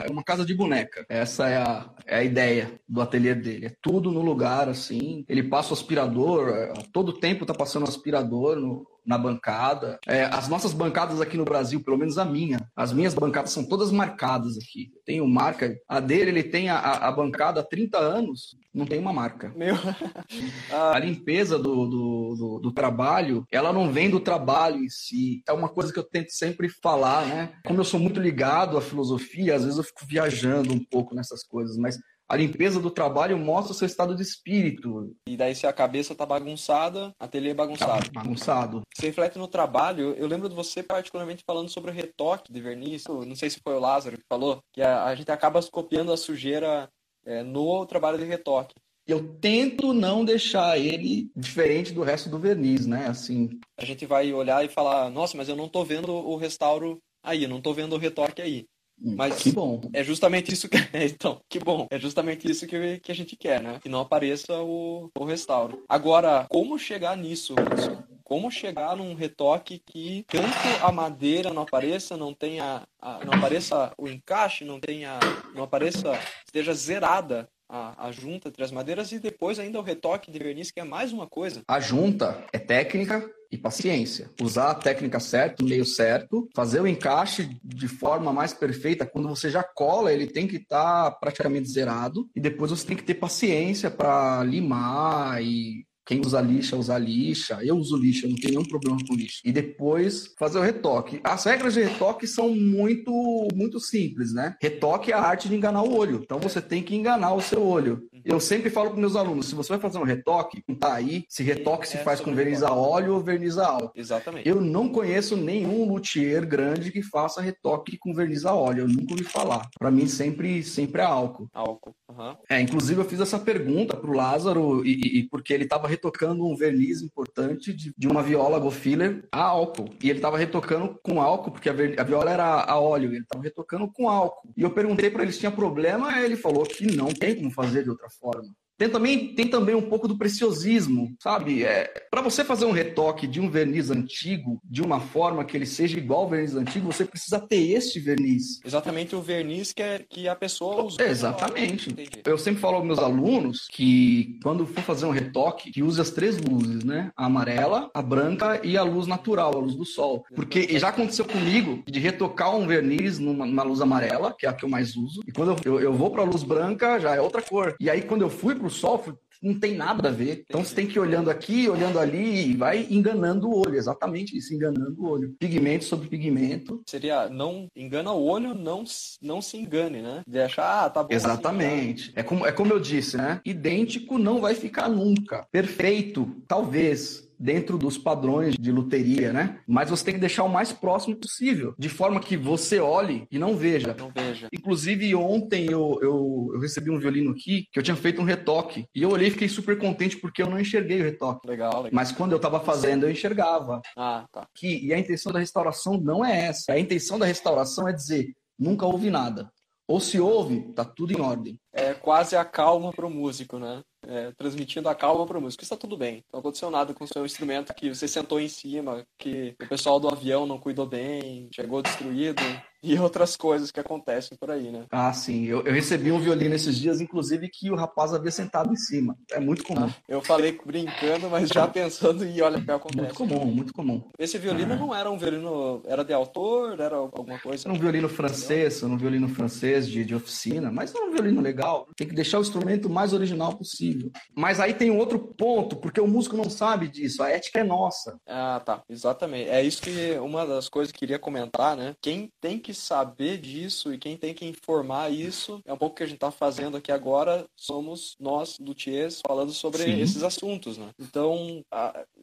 é 0.07 0.11
uma 0.11 0.23
casa 0.23 0.45
de 0.45 0.55
boneca. 0.55 1.05
Essa 1.09 1.49
é 1.49 1.57
a, 1.57 1.91
é 2.07 2.17
a 2.17 2.25
ideia 2.25 2.81
do 2.89 3.01
ateliê 3.01 3.35
dele. 3.35 3.67
É 3.67 3.77
tudo 3.81 4.11
no 4.11 4.21
lugar 4.21 4.69
assim. 4.69 5.25
Ele 5.29 5.43
passa 5.43 5.71
o 5.71 5.75
aspirador, 5.75 6.51
é, 6.51 6.73
todo 6.93 7.19
tempo 7.19 7.47
tá 7.47 7.55
passando 7.55 7.89
aspirador 7.89 8.57
no, 8.57 8.87
na 9.05 9.19
bancada. 9.19 9.99
É, 10.07 10.25
as 10.25 10.49
nossas 10.49 10.73
bancadas 10.73 11.21
aqui 11.21 11.37
no 11.37 11.45
Brasil, 11.45 11.83
pelo 11.83 11.99
menos 11.99 12.19
a 12.19 12.25
minha, 12.25 12.59
as 12.75 12.93
minhas 12.93 13.15
bancadas 13.15 13.53
são 13.53 13.65
todas 13.65 13.91
marcadas 13.91 14.57
aqui. 14.57 14.91
Tenho 15.05 15.27
marca. 15.27 15.77
A 15.89 16.01
dele, 16.01 16.31
ele 16.31 16.43
tem 16.43 16.69
a, 16.69 16.79
a 16.79 17.13
bancada 17.13 17.61
há 17.61 17.65
30 17.65 17.99
anos, 17.99 18.57
não 18.73 18.87
tem 18.87 18.99
uma 18.99 19.13
marca. 19.13 19.53
Meu. 19.57 19.75
a 20.93 20.99
limpeza 20.99 21.59
do, 21.59 21.87
do, 21.87 22.35
do, 22.37 22.59
do, 22.61 22.73
trabalho, 22.73 23.45
ela 23.51 23.73
não 23.73 23.93
vem 23.93 24.09
do 24.09 24.21
trabalho 24.21 24.83
em 24.83 24.89
si. 24.89 25.43
É 25.47 25.53
uma 25.53 25.69
coisa 25.69 25.93
que 25.93 25.99
eu 25.99 26.05
tento 26.05 26.31
sempre 26.31 26.69
falar, 26.69 27.27
né? 27.27 27.53
Como 27.67 27.81
eu 27.81 27.85
sou 27.85 28.01
muito 28.01 28.21
ligado 28.21 28.77
à 28.77 28.81
filosofia, 28.81 29.55
às 29.55 29.65
vezes 29.65 29.79
eu 29.79 29.85
fico 29.85 30.07
viajando 30.07 30.73
um 30.73 30.83
pouco 30.85 31.15
nessas 31.15 31.43
coisas, 31.43 31.77
mas 31.77 31.99
a 32.33 32.37
limpeza 32.37 32.81
do 32.81 32.91
trabalho 32.91 33.37
mostra 33.37 33.75
o 33.75 33.77
seu 33.77 33.87
estado 33.87 34.17
de 34.17 34.23
espírito. 34.23 35.15
E 35.29 35.37
daí, 35.37 35.55
se 35.55 35.67
a 35.67 35.73
cabeça 35.73 36.15
tá 36.15 36.25
bagunçada, 36.25 37.13
a 37.21 37.29
telha 37.29 37.51
é 37.51 37.55
bagunçado. 37.55 38.07
Tá 38.07 38.23
bagunçado. 38.23 38.81
Você 38.97 39.09
reflete 39.09 39.39
no 39.39 39.47
trabalho. 39.47 40.15
Eu 40.15 40.27
lembro 40.27 40.49
de 40.49 40.55
você 40.55 40.83
particularmente 40.83 41.45
falando 41.47 41.69
sobre 41.69 41.91
o 41.91 41.95
retoque 41.95 42.51
de 42.51 42.59
verniz. 42.59 43.05
Não 43.07 43.35
sei 43.35 43.51
se 43.51 43.61
foi 43.63 43.75
o 43.75 43.79
Lázaro 43.79 44.17
que 44.17 44.25
falou, 44.27 44.61
que 44.73 44.81
a, 44.81 45.05
a 45.05 45.15
gente 45.15 45.31
acaba 45.31 45.61
copiando 45.71 46.11
a 46.11 46.17
sujeira 46.17 46.89
é, 47.27 47.43
no 47.43 47.85
trabalho 47.85 48.17
de 48.17 48.25
retoque. 48.25 48.75
Eu 49.07 49.37
tento 49.39 49.93
não 49.93 50.25
deixar 50.25 50.79
ele 50.79 51.31
diferente 51.37 51.93
do 51.93 52.03
resto 52.03 52.31
do 52.31 52.39
verniz, 52.39 52.87
né? 52.87 53.09
Assim. 53.09 53.61
A 53.79 53.85
gente 53.85 54.07
vai 54.07 54.33
olhar 54.33 54.65
e 54.65 54.71
falar, 54.71 55.11
nossa, 55.11 55.37
mas 55.37 55.51
eu 55.51 55.57
não 55.57 55.69
tô 55.69 55.85
vendo 55.85 56.11
o 56.11 56.37
restauro 56.37 56.99
aí, 57.23 57.47
não 57.47 57.61
tô 57.61 57.75
vendo 57.75 57.95
o 57.95 57.99
retoque 57.99 58.41
aí. 58.41 58.65
Mas 59.03 59.43
que 59.43 59.51
bom. 59.51 59.81
É 59.93 60.05
justamente 60.05 60.53
isso 60.53 60.69
que. 60.69 60.77
então, 60.95 61.41
que 61.49 61.59
bom. 61.59 61.87
É 61.91 61.99
justamente 61.99 62.49
isso 62.51 62.67
que, 62.67 63.01
que 63.01 63.11
a 63.11 63.15
gente 63.15 63.37
quer, 63.37 63.61
né? 63.61 63.79
Que 63.83 63.89
não 63.89 64.01
apareça 64.01 64.63
o, 64.63 65.11
o 65.19 65.25
restauro. 65.25 65.83
Agora, 65.89 66.47
como 66.49 66.79
chegar 66.79 67.17
nisso, 67.17 67.55
Wilson? 67.59 68.03
Como 68.23 68.51
chegar 68.51 68.97
num 68.97 69.15
retoque 69.15 69.83
que 69.85 70.25
tanto 70.29 70.85
a 70.85 70.91
madeira 70.91 71.53
não 71.53 71.63
apareça, 71.63 72.17
não 72.17 72.33
tenha. 72.33 72.83
A, 73.01 73.25
não 73.25 73.35
apareça 73.35 73.93
o 73.99 74.09
encaixe, 74.09 74.65
não 74.65 74.79
tenha. 74.79 75.19
não 75.55 75.65
apareça. 75.65 76.19
esteja 76.47 76.73
zerada 76.73 77.49
a, 77.73 78.09
a, 78.09 78.13
junta 78.13 78.49
entre 78.49 78.63
as 78.63 78.71
madeiras 78.71 79.11
e 79.13 79.19
depois 79.19 79.59
ainda 79.59 79.79
o 79.79 79.83
retoque 79.83 80.31
de 80.31 80.39
verniz, 80.39 80.71
que 80.71 80.79
é 80.79 80.85
mais 80.85 81.13
uma 81.13 81.27
coisa. 81.27 81.63
A 81.67 81.81
junta 81.81 82.45
é 82.53 82.59
técnica, 82.59 83.27
e 83.53 83.59
paciência. 83.59 84.31
Usar 84.41 84.71
a 84.71 84.75
técnica 84.75 85.21
certa, 85.21 85.63
o 85.63 85.69
meio 85.69 85.85
certo, 85.85 86.49
fazer 86.55 86.81
o 86.81 86.87
encaixe 86.87 87.55
de 87.63 87.87
forma 87.87 88.33
mais 88.33 88.55
perfeita. 88.55 89.05
Quando 89.05 89.29
você 89.29 89.51
já 89.51 89.63
cola, 89.63 90.11
ele 90.11 90.27
tem 90.27 90.49
que 90.49 90.57
estar 90.57 91.11
tá 91.11 91.11
praticamente 91.11 91.71
zerado 91.71 92.31
e 92.35 92.41
depois 92.41 92.71
você 92.71 92.87
tem 92.87 92.97
que 92.97 93.05
ter 93.05 93.15
paciência 93.15 93.91
para 93.91 94.43
limar 94.43 95.43
e 95.43 95.85
quem 96.05 96.21
usa 96.21 96.41
lixa, 96.41 96.77
usa 96.77 96.99
lixa. 96.99 97.59
Eu 97.63 97.77
uso 97.77 97.97
lixa, 97.97 98.27
não 98.27 98.35
tenho 98.35 98.55
nenhum 98.55 98.65
problema 98.65 98.99
com 99.07 99.15
lixa. 99.15 99.41
E 99.45 99.53
depois 99.53 100.35
fazer 100.39 100.59
o 100.59 100.63
retoque. 100.63 101.21
As 101.23 101.45
regras 101.45 101.75
de 101.75 101.83
retoque 101.83 102.27
são 102.27 102.55
muito, 102.55 103.13
muito 103.55 103.81
simples, 103.81 104.33
né? 104.33 104.57
Retoque 104.61 105.13
é 105.13 105.15
a 105.15 105.21
arte 105.21 105.49
de 105.49 105.55
enganar 105.55 105.83
o 105.83 105.95
olho. 105.95 106.21
Então 106.23 106.39
você 106.39 106.61
tem 106.61 106.83
que 106.83 106.95
enganar 106.95 107.35
o 107.35 107.41
seu 107.41 107.63
olho. 107.63 108.03
Eu 108.25 108.39
sempre 108.39 108.71
falo 108.71 108.91
para 108.91 109.01
meus 109.01 109.17
alunos, 109.17 109.47
se 109.47 109.55
você 109.55 109.71
vai 109.71 109.81
fazer 109.81 109.99
um 109.99 110.05
retoque, 110.05 110.63
tá 110.79 110.95
aí 110.95 111.25
se 111.29 111.43
retoque 111.43 111.89
se 111.89 111.97
é 111.97 112.03
faz 112.03 112.21
com 112.21 112.35
verniz 112.35 112.63
a 112.63 112.73
óleo 112.73 113.15
ou 113.15 113.21
verniz 113.21 113.59
a 113.59 113.67
álcool. 113.67 113.93
Exatamente. 113.97 114.49
Eu 114.49 114.61
não 114.61 114.89
conheço 114.89 115.37
nenhum 115.37 115.89
luthier 115.89 116.47
grande 116.47 116.93
que 116.93 117.03
faça 117.03 117.41
retoque 117.41 117.99
com 117.99 118.15
verniz 118.15 118.45
a 118.45 118.55
óleo. 118.55 118.83
Eu 118.83 118.89
nunca 118.89 119.13
ouvi 119.13 119.25
falar. 119.25 119.69
Para 119.79 119.91
mim 119.91 120.07
sempre 120.07 120.63
sempre 120.63 121.01
é 121.01 121.05
álcool. 121.05 121.49
Álcool. 121.53 121.95
Uhum. 122.09 122.37
É, 122.49 122.61
inclusive 122.61 123.01
eu 123.01 123.05
fiz 123.05 123.21
essa 123.21 123.39
pergunta 123.39 123.97
pro 123.97 124.13
Lázaro 124.13 124.85
e, 124.85 125.21
e 125.21 125.29
porque 125.29 125.53
ele 125.53 125.65
estava 125.65 125.89
retocando 125.89 126.47
um 126.47 126.57
verniz 126.57 127.03
importante 127.03 127.73
de, 127.73 127.93
de 127.97 128.09
uma 128.09 128.23
viola 128.23 128.59
Gofiller 128.59 129.25
a 129.33 129.43
álcool. 129.43 129.89
E 130.03 130.11
ele 130.11 130.19
estava 130.19 130.39
retocando 130.39 130.99
com 131.03 131.21
álcool, 131.21 131.51
porque 131.51 131.69
a, 131.69 131.73
ver, 131.73 131.99
a 131.99 132.05
viola 132.05 132.31
era 132.31 132.65
a 132.65 132.79
óleo, 132.79 133.13
ele 133.13 133.25
estava 133.33 133.43
retocando 133.43 133.91
com 133.91 134.09
álcool. 134.09 134.53
E 134.57 134.63
eu 134.63 134.71
perguntei 134.71 135.11
para 135.11 135.23
ele 135.23 135.33
se 135.33 135.41
tinha 135.41 135.51
problema, 135.51 136.21
ele 136.21 136.37
falou 136.37 136.65
que 136.65 136.95
não 136.95 137.09
tem 137.09 137.35
como 137.35 137.51
fazer 137.51 137.83
de 137.83 137.91
outra 137.91 138.09
forma. 138.09 138.55
Tem 138.83 138.89
também, 138.89 139.29
tem 139.29 139.47
também 139.47 139.77
um 139.77 139.83
pouco 139.83 140.09
do 140.09 140.19
preciosismo, 140.19 141.15
sabe? 141.21 141.63
É, 141.63 141.89
para 142.11 142.21
você 142.21 142.43
fazer 142.43 142.65
um 142.65 142.73
retoque 142.73 143.29
de 143.29 143.41
um 143.41 143.49
verniz 143.49 143.93
antigo, 143.93 144.61
de 144.65 144.83
uma 144.83 144.99
forma 144.99 145.45
que 145.45 145.57
ele 145.57 145.67
seja 145.67 145.97
igual 145.97 146.23
ao 146.23 146.29
verniz 146.29 146.57
antigo, 146.57 146.93
você 146.93 147.05
precisa 147.05 147.39
ter 147.39 147.71
este 147.71 148.01
verniz. 148.01 148.59
Exatamente 148.65 149.15
o 149.15 149.23
verniz 149.23 149.73
que, 149.73 149.83
é, 149.83 150.01
que 150.01 150.27
a 150.27 150.35
pessoa 150.35 150.83
usa. 150.83 151.01
exatamente. 151.05 151.95
Eu 152.27 152.37
sempre 152.37 152.61
falo 152.61 152.79
aos 152.79 152.85
meus 152.85 152.99
alunos 152.99 153.69
que 153.71 154.41
quando 154.43 154.67
for 154.67 154.83
fazer 154.83 155.07
um 155.07 155.11
retoque, 155.11 155.71
que 155.71 155.81
use 155.81 156.01
as 156.01 156.11
três 156.11 156.39
luzes, 156.39 156.83
né? 156.83 157.13
A 157.17 157.27
amarela, 157.27 157.89
a 157.95 158.03
branca 158.03 158.61
e 158.65 158.77
a 158.77 158.83
luz 158.83 159.07
natural, 159.07 159.55
a 159.55 159.61
luz 159.61 159.77
do 159.77 159.85
sol. 159.85 160.25
Porque 160.35 160.77
já 160.77 160.89
aconteceu 160.89 161.25
comigo 161.25 161.85
de 161.87 162.01
retocar 162.01 162.53
um 162.53 162.67
verniz 162.67 163.21
numa, 163.21 163.47
numa 163.47 163.63
luz 163.63 163.81
amarela, 163.81 164.35
que 164.37 164.45
é 164.45 164.49
a 164.49 164.53
que 164.53 164.65
eu 164.65 164.69
mais 164.69 164.97
uso, 164.97 165.23
e 165.25 165.31
quando 165.31 165.53
eu, 165.65 165.75
eu, 165.75 165.81
eu 165.81 165.93
vou 165.93 166.11
para 166.11 166.23
a 166.23 166.27
luz 166.27 166.43
branca, 166.43 166.99
já 166.99 167.15
é 167.15 167.21
outra 167.21 167.41
cor. 167.41 167.77
E 167.79 167.89
aí 167.89 168.03
quando 168.03 168.23
eu 168.23 168.31
fui 168.31 168.57
pro 168.57 168.72
sol, 168.73 168.99
não 169.43 169.59
tem 169.59 169.75
nada 169.75 170.09
a 170.09 170.13
ver. 170.13 170.45
Então 170.49 170.65
você 170.65 170.75
tem 170.75 170.87
que 170.87 170.97
ir 170.97 171.01
olhando 171.01 171.29
aqui, 171.29 171.69
olhando 171.69 171.99
ali 171.99 172.51
e 172.51 172.57
vai 172.57 172.87
enganando 172.89 173.49
o 173.49 173.59
olho, 173.59 173.75
exatamente 173.75 174.37
isso, 174.37 174.55
enganando 174.55 174.95
o 174.99 175.09
olho. 175.09 175.35
Pigmento 175.39 175.85
sobre 175.85 176.09
pigmento. 176.09 176.81
Seria 176.87 177.29
não 177.29 177.67
engana 177.75 178.13
o 178.13 178.25
olho, 178.25 178.55
não, 178.55 178.85
não 179.21 179.43
se 179.43 179.57
engane, 179.57 180.01
né? 180.01 180.23
De 180.27 180.41
achar, 180.41 180.85
ah, 180.85 180.91
tá 180.91 181.03
bom. 181.03 181.09
Assim, 181.09 181.17
exatamente. 181.17 182.03
Assim, 182.05 182.13
tá. 182.13 182.21
É, 182.21 182.23
como, 182.23 182.47
é 182.47 182.53
como 182.53 182.73
eu 182.73 182.79
disse, 182.79 183.17
né? 183.17 183.41
Idêntico 183.45 184.17
não 184.17 184.41
vai 184.41 184.55
ficar 184.55 184.89
nunca. 184.89 185.47
Perfeito, 185.51 186.31
talvez 186.47 187.29
dentro 187.43 187.77
dos 187.77 187.99
padrões 187.99 188.55
de 188.55 188.71
luteria, 188.71 189.33
né? 189.33 189.61
Mas 189.67 189.91
você 189.91 190.05
tem 190.05 190.15
que 190.15 190.21
deixar 190.21 190.45
o 190.45 190.49
mais 190.49 190.73
próximo 190.73 191.17
possível, 191.17 191.75
de 191.77 191.89
forma 191.89 192.21
que 192.21 192.37
você 192.37 192.79
olhe 192.79 193.27
e 193.33 193.39
não 193.39 193.57
veja. 193.57 193.97
Não 193.99 194.13
veja. 194.15 194.49
Inclusive, 194.53 195.13
ontem 195.17 195.67
eu, 195.67 195.99
eu, 196.01 196.51
eu 196.55 196.61
recebi 196.61 196.89
um 196.89 197.01
violino 197.01 197.33
aqui 197.33 197.67
que 197.73 197.81
eu 197.81 197.83
tinha 197.83 197.97
feito 197.97 198.21
um 198.21 198.25
retoque. 198.25 198.87
E 198.95 199.03
eu 199.03 199.11
olhei 199.11 199.27
e 199.27 199.33
fiquei 199.33 199.49
super 199.49 199.77
contente 199.77 200.17
porque 200.19 200.41
eu 200.41 200.49
não 200.49 200.61
enxerguei 200.61 201.01
o 201.01 201.05
retoque. 201.05 201.49
Legal, 201.49 201.83
legal. 201.83 201.91
Mas 201.93 202.13
quando 202.13 202.31
eu 202.31 202.37
estava 202.37 202.61
fazendo, 202.61 203.07
eu 203.07 203.11
enxergava. 203.11 203.83
Ah, 203.97 204.25
tá. 204.31 204.47
Que, 204.55 204.87
e 204.87 204.95
a 204.95 204.99
intenção 204.99 205.33
da 205.33 205.41
restauração 205.41 206.01
não 206.01 206.25
é 206.25 206.47
essa. 206.47 206.73
A 206.73 206.79
intenção 206.79 207.19
da 207.19 207.27
restauração 207.27 207.89
é 207.89 207.93
dizer, 207.93 208.33
nunca 208.57 208.87
houve 208.87 209.11
nada. 209.11 209.51
Ou 209.89 209.99
se 209.99 210.21
houve, 210.21 210.73
tá 210.75 210.85
tudo 210.85 211.13
em 211.13 211.21
ordem. 211.21 211.59
É 211.73 211.93
quase 211.93 212.37
a 212.37 212.45
calma 212.45 212.93
para 212.93 213.07
o 213.07 213.11
músico, 213.11 213.59
né? 213.59 213.83
É, 214.13 214.31
transmitindo 214.33 214.89
a 214.89 214.95
calma 214.95 215.27
para 215.27 215.39
o 215.39 215.41
músico. 215.41 215.63
Está 215.63 215.77
tudo 215.77 215.97
bem. 215.97 216.23
Não 216.31 216.41
aconteceu 216.41 216.71
nada 216.71 216.93
com 216.93 217.05
o 217.05 217.09
seu 217.09 217.25
instrumento 217.25 217.75
que 217.75 217.89
você 217.89 218.07
sentou 218.07 218.39
em 218.39 218.49
cima, 218.49 219.07
que 219.19 219.57
o 219.61 219.69
pessoal 219.69 219.99
do 219.99 220.09
avião 220.09 220.47
não 220.47 220.59
cuidou 220.59 220.87
bem, 220.87 221.49
chegou 221.55 221.81
destruído 221.81 222.43
e 222.83 222.99
outras 222.99 223.37
coisas 223.37 223.71
que 223.71 223.79
acontecem 223.79 224.37
por 224.37 224.51
aí, 224.51 224.71
né? 224.71 224.85
Ah, 224.91 225.13
sim. 225.13 225.45
Eu, 225.45 225.63
eu 225.63 225.73
recebi 225.73 226.11
um 226.11 226.19
violino 226.19 226.55
esses 226.55 226.77
dias, 226.77 227.01
inclusive, 227.01 227.49
que 227.49 227.71
o 227.71 227.77
rapaz 227.77 228.13
havia 228.13 228.31
sentado 228.31 228.73
em 228.73 228.77
cima. 228.77 229.17
É 229.31 229.39
muito 229.39 229.63
comum. 229.63 229.87
Ah, 229.87 229.95
eu 230.09 230.21
falei 230.21 230.59
brincando, 230.65 231.31
mas 231.31 231.49
já 231.49 231.67
pensando 231.69 232.25
e 232.25 232.43
olha 232.43 232.59
o 232.59 232.65
que 232.65 232.71
acontece. 232.71 233.01
Muito 233.01 233.15
comum, 233.15 233.45
muito 233.47 233.73
comum. 233.73 234.03
Esse 234.19 234.37
violino 234.39 234.75
ah. 234.75 234.77
não 234.77 234.95
era 234.95 235.11
um 235.11 235.17
violino, 235.17 235.83
era 235.87 236.05
de 236.05 236.13
autor, 236.13 236.81
era 236.81 236.97
alguma 236.97 237.39
coisa? 237.39 237.69
Era 237.69 237.75
um 237.75 237.79
violino 237.79 238.09
francês, 238.09 238.83
um 238.83 238.97
violino 238.97 239.29
francês 239.29 239.89
de, 239.89 240.05
de 240.05 240.15
oficina, 240.15 240.71
mas 240.73 240.95
era 240.95 241.05
um 241.05 241.13
violino 241.13 241.41
legal. 241.41 241.87
Tem 241.97 242.09
que 242.09 242.15
deixar 242.15 242.39
o 242.39 242.43
instrumento 242.43 242.91
mais 242.91 243.13
original 243.13 243.57
possível. 243.57 244.11
Mas 244.35 244.59
aí 244.59 244.75
tem 244.75 244.91
um 244.91 244.99
outro 244.99 245.19
ponto, 245.19 245.77
porque 245.77 246.01
o 246.01 246.07
músico 246.07 246.37
não 246.37 246.51
sabe 246.51 246.89
disso, 246.89 247.23
a 247.23 247.31
ética 247.31 247.61
é 247.61 247.65
nossa. 247.65 248.19
Ah, 248.27 248.61
tá, 248.65 248.83
exatamente. 248.89 249.49
É 249.49 249.63
isso 249.63 249.81
que 249.81 250.13
uma 250.19 250.45
das 250.45 250.69
coisas 250.69 250.91
que 250.91 250.97
eu 250.97 251.01
queria 251.01 251.19
comentar, 251.19 251.77
né? 251.77 251.95
Quem 252.01 252.31
tem 252.41 252.59
que 252.59 252.72
saber 252.75 253.39
disso 253.39 253.93
e 253.93 253.99
quem 253.99 254.17
tem 254.17 254.35
que 254.35 254.45
informar 254.45 255.11
isso 255.11 255.61
é 255.65 255.73
um 255.73 255.77
pouco 255.77 255.95
o 255.95 255.97
que 255.97 256.03
a 256.03 256.07
gente 256.07 256.17
está 256.17 256.31
fazendo 256.31 256.77
aqui 256.77 256.91
agora. 256.91 257.47
Somos 257.57 258.17
nós, 258.19 258.59
luthiers, 258.59 259.21
falando 259.27 259.53
sobre 259.53 259.85
Sim. 259.85 260.01
esses 260.01 260.23
assuntos, 260.23 260.77
né? 260.77 260.89
Então, 260.99 261.63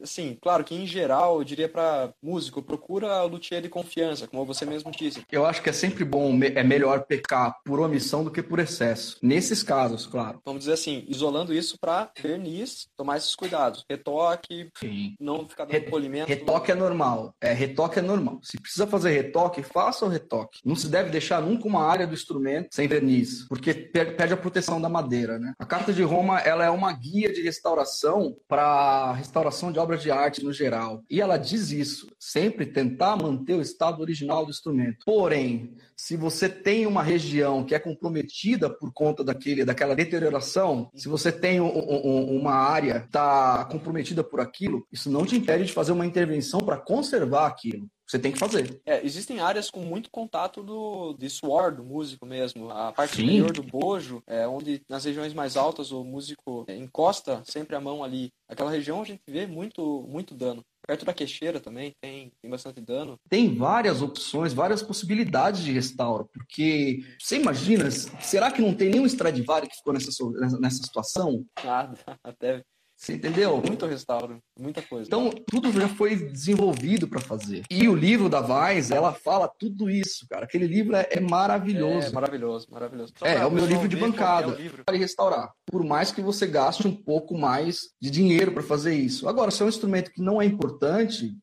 assim, 0.02 0.36
claro 0.40 0.64
que 0.64 0.74
em 0.74 0.86
geral, 0.86 1.38
eu 1.38 1.44
diria 1.44 1.68
para 1.68 2.12
músico, 2.22 2.62
procura 2.62 3.22
luthier 3.22 3.62
de 3.62 3.68
confiança, 3.68 4.26
como 4.26 4.44
você 4.44 4.66
mesmo 4.66 4.90
disse. 4.90 5.22
Eu 5.30 5.46
acho 5.46 5.62
que 5.62 5.70
é 5.70 5.72
sempre 5.72 6.04
bom, 6.04 6.38
é 6.42 6.62
melhor 6.62 7.04
pecar 7.04 7.56
por 7.64 7.80
omissão 7.80 8.24
do 8.24 8.30
que 8.30 8.42
por 8.42 8.58
excesso. 8.58 9.16
Nesses 9.22 9.62
casos, 9.62 10.06
claro. 10.06 10.40
Vamos 10.44 10.60
dizer 10.60 10.72
assim, 10.72 11.04
isolando 11.08 11.54
isso 11.54 11.70
isso 11.70 11.78
para 11.78 12.10
verniz, 12.20 12.88
tomar 12.96 13.18
esses 13.18 13.34
cuidados. 13.36 13.84
Retoque, 13.88 14.70
Sim. 14.76 15.14
não 15.20 15.48
ficar 15.48 15.64
dando 15.64 15.72
Re 15.74 15.80
polimento. 15.82 16.28
Retoque 16.28 16.72
é 16.72 16.74
normal. 16.74 17.34
É, 17.40 17.52
retoque 17.52 17.98
é 17.98 18.02
normal. 18.02 18.40
Se 18.42 18.58
precisa 18.58 18.86
fazer 18.86 19.10
retoque, 19.10 19.62
faça 19.62 20.04
o 20.04 20.08
retoque. 20.08 20.39
Não 20.64 20.76
se 20.76 20.88
deve 20.88 21.10
deixar 21.10 21.40
nunca 21.40 21.66
uma 21.66 21.84
área 21.84 22.06
do 22.06 22.14
instrumento 22.14 22.68
sem 22.70 22.88
verniz, 22.88 23.46
porque 23.48 23.72
perde 23.74 24.32
a 24.32 24.36
proteção 24.36 24.80
da 24.80 24.88
madeira, 24.88 25.38
né? 25.38 25.52
A 25.58 25.66
Carta 25.66 25.92
de 25.92 26.02
Roma, 26.02 26.38
ela 26.40 26.64
é 26.64 26.70
uma 26.70 26.92
guia 26.92 27.32
de 27.32 27.42
restauração 27.42 28.36
para 28.48 29.12
restauração 29.12 29.72
de 29.72 29.78
obras 29.78 30.02
de 30.02 30.10
arte 30.10 30.44
no 30.44 30.52
geral. 30.52 31.02
E 31.10 31.20
ela 31.20 31.36
diz 31.36 31.70
isso, 31.70 32.08
sempre 32.18 32.66
tentar 32.66 33.16
manter 33.16 33.54
o 33.54 33.62
estado 33.62 34.00
original 34.00 34.44
do 34.44 34.50
instrumento. 34.50 35.04
Porém, 35.04 35.74
se 35.96 36.16
você 36.16 36.48
tem 36.48 36.86
uma 36.86 37.02
região 37.02 37.64
que 37.64 37.74
é 37.74 37.78
comprometida 37.78 38.70
por 38.70 38.92
conta 38.92 39.22
daquele, 39.22 39.64
daquela 39.64 39.94
deterioração, 39.94 40.90
se 40.94 41.08
você 41.08 41.30
tem 41.30 41.60
um, 41.60 41.66
um, 41.66 42.38
uma 42.38 42.54
área 42.54 43.00
que 43.00 43.06
está 43.06 43.64
comprometida 43.70 44.24
por 44.24 44.40
aquilo, 44.40 44.86
isso 44.90 45.10
não 45.10 45.26
te 45.26 45.36
impede 45.36 45.66
de 45.66 45.72
fazer 45.72 45.92
uma 45.92 46.06
intervenção 46.06 46.60
para 46.60 46.78
conservar 46.78 47.46
aquilo. 47.46 47.86
Você 48.10 48.18
tem 48.18 48.32
que 48.32 48.38
fazer. 48.40 48.80
É, 48.84 49.06
existem 49.06 49.38
áreas 49.38 49.70
com 49.70 49.82
muito 49.82 50.10
contato 50.10 50.64
do 50.64 51.14
de 51.16 51.30
suor 51.30 51.70
do 51.70 51.84
músico 51.84 52.26
mesmo. 52.26 52.68
A 52.68 52.90
parte 52.90 53.14
Sim. 53.14 53.22
superior 53.22 53.52
do 53.52 53.62
bojo, 53.62 54.20
é, 54.26 54.48
onde 54.48 54.82
nas 54.88 55.04
regiões 55.04 55.32
mais 55.32 55.56
altas 55.56 55.92
o 55.92 56.02
músico 56.02 56.64
é, 56.66 56.76
encosta 56.76 57.40
sempre 57.46 57.76
a 57.76 57.80
mão 57.80 58.02
ali. 58.02 58.32
Aquela 58.48 58.72
região 58.72 59.00
a 59.00 59.04
gente 59.04 59.22
vê 59.28 59.46
muito, 59.46 60.04
muito 60.08 60.34
dano. 60.34 60.64
Perto 60.84 61.04
da 61.04 61.14
queixeira 61.14 61.60
também 61.60 61.94
tem, 62.00 62.32
tem 62.42 62.50
bastante 62.50 62.80
dano. 62.80 63.16
Tem 63.28 63.54
várias 63.54 64.02
opções, 64.02 64.52
várias 64.52 64.82
possibilidades 64.82 65.62
de 65.62 65.70
restauro, 65.70 66.28
porque 66.32 67.04
você 67.16 67.36
imagina, 67.36 67.88
será 67.92 68.50
que 68.50 68.60
não 68.60 68.74
tem 68.74 68.90
nenhum 68.90 69.06
Stradivarius 69.06 69.70
que 69.70 69.76
ficou 69.76 69.92
nessa, 69.92 70.10
nessa 70.58 70.82
situação? 70.82 71.46
Nada, 71.62 71.96
até 72.24 72.64
você 73.00 73.14
entendeu? 73.14 73.62
Muito 73.66 73.86
restauro, 73.86 74.42
muita 74.58 74.82
coisa. 74.82 75.06
Então, 75.06 75.30
tudo 75.46 75.72
já 75.72 75.88
foi 75.88 76.16
desenvolvido 76.16 77.08
para 77.08 77.18
fazer. 77.18 77.62
E 77.70 77.88
o 77.88 77.94
livro 77.94 78.28
da 78.28 78.42
Vaz, 78.42 78.90
ela 78.90 79.14
fala 79.14 79.48
tudo 79.48 79.88
isso, 79.88 80.26
cara. 80.28 80.44
Aquele 80.44 80.66
livro 80.66 80.94
é, 80.94 81.08
é 81.10 81.18
maravilhoso. 81.18 82.08
É, 82.08 82.10
maravilhoso, 82.10 82.68
maravilhoso. 82.70 83.14
Só 83.16 83.24
é, 83.24 83.36
é 83.36 83.46
o 83.46 83.50
meu 83.50 83.64
livro 83.64 83.88
de 83.88 83.96
bancada. 83.96 84.52
É 84.60 84.82
para 84.84 84.98
restaurar. 84.98 85.50
Por 85.64 85.82
mais 85.82 86.12
que 86.12 86.20
você 86.20 86.46
gaste 86.46 86.86
um 86.86 86.94
pouco 86.94 87.38
mais 87.38 87.88
de 87.98 88.10
dinheiro 88.10 88.52
para 88.52 88.62
fazer 88.62 88.94
isso. 88.94 89.26
Agora, 89.26 89.50
se 89.50 89.62
é 89.62 89.64
um 89.64 89.70
instrumento 89.70 90.12
que 90.12 90.20
não 90.20 90.40
é 90.40 90.44
importante, 90.44 91.34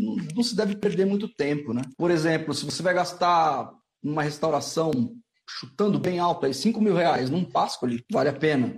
não, 0.00 0.16
não 0.34 0.42
se 0.42 0.56
deve 0.56 0.74
perder 0.74 1.04
muito 1.04 1.32
tempo, 1.32 1.72
né? 1.72 1.82
Por 1.96 2.10
exemplo, 2.10 2.52
se 2.52 2.64
você 2.64 2.82
vai 2.82 2.92
gastar 2.92 3.70
numa 4.02 4.24
restauração 4.24 4.90
chutando 5.48 5.98
bem 5.98 6.18
alto 6.18 6.44
aí, 6.44 6.52
5 6.52 6.80
mil 6.80 6.94
reais 6.94 7.30
num 7.30 7.44
Pascoli, 7.44 8.04
vale 8.10 8.28
a 8.28 8.34
pena. 8.34 8.74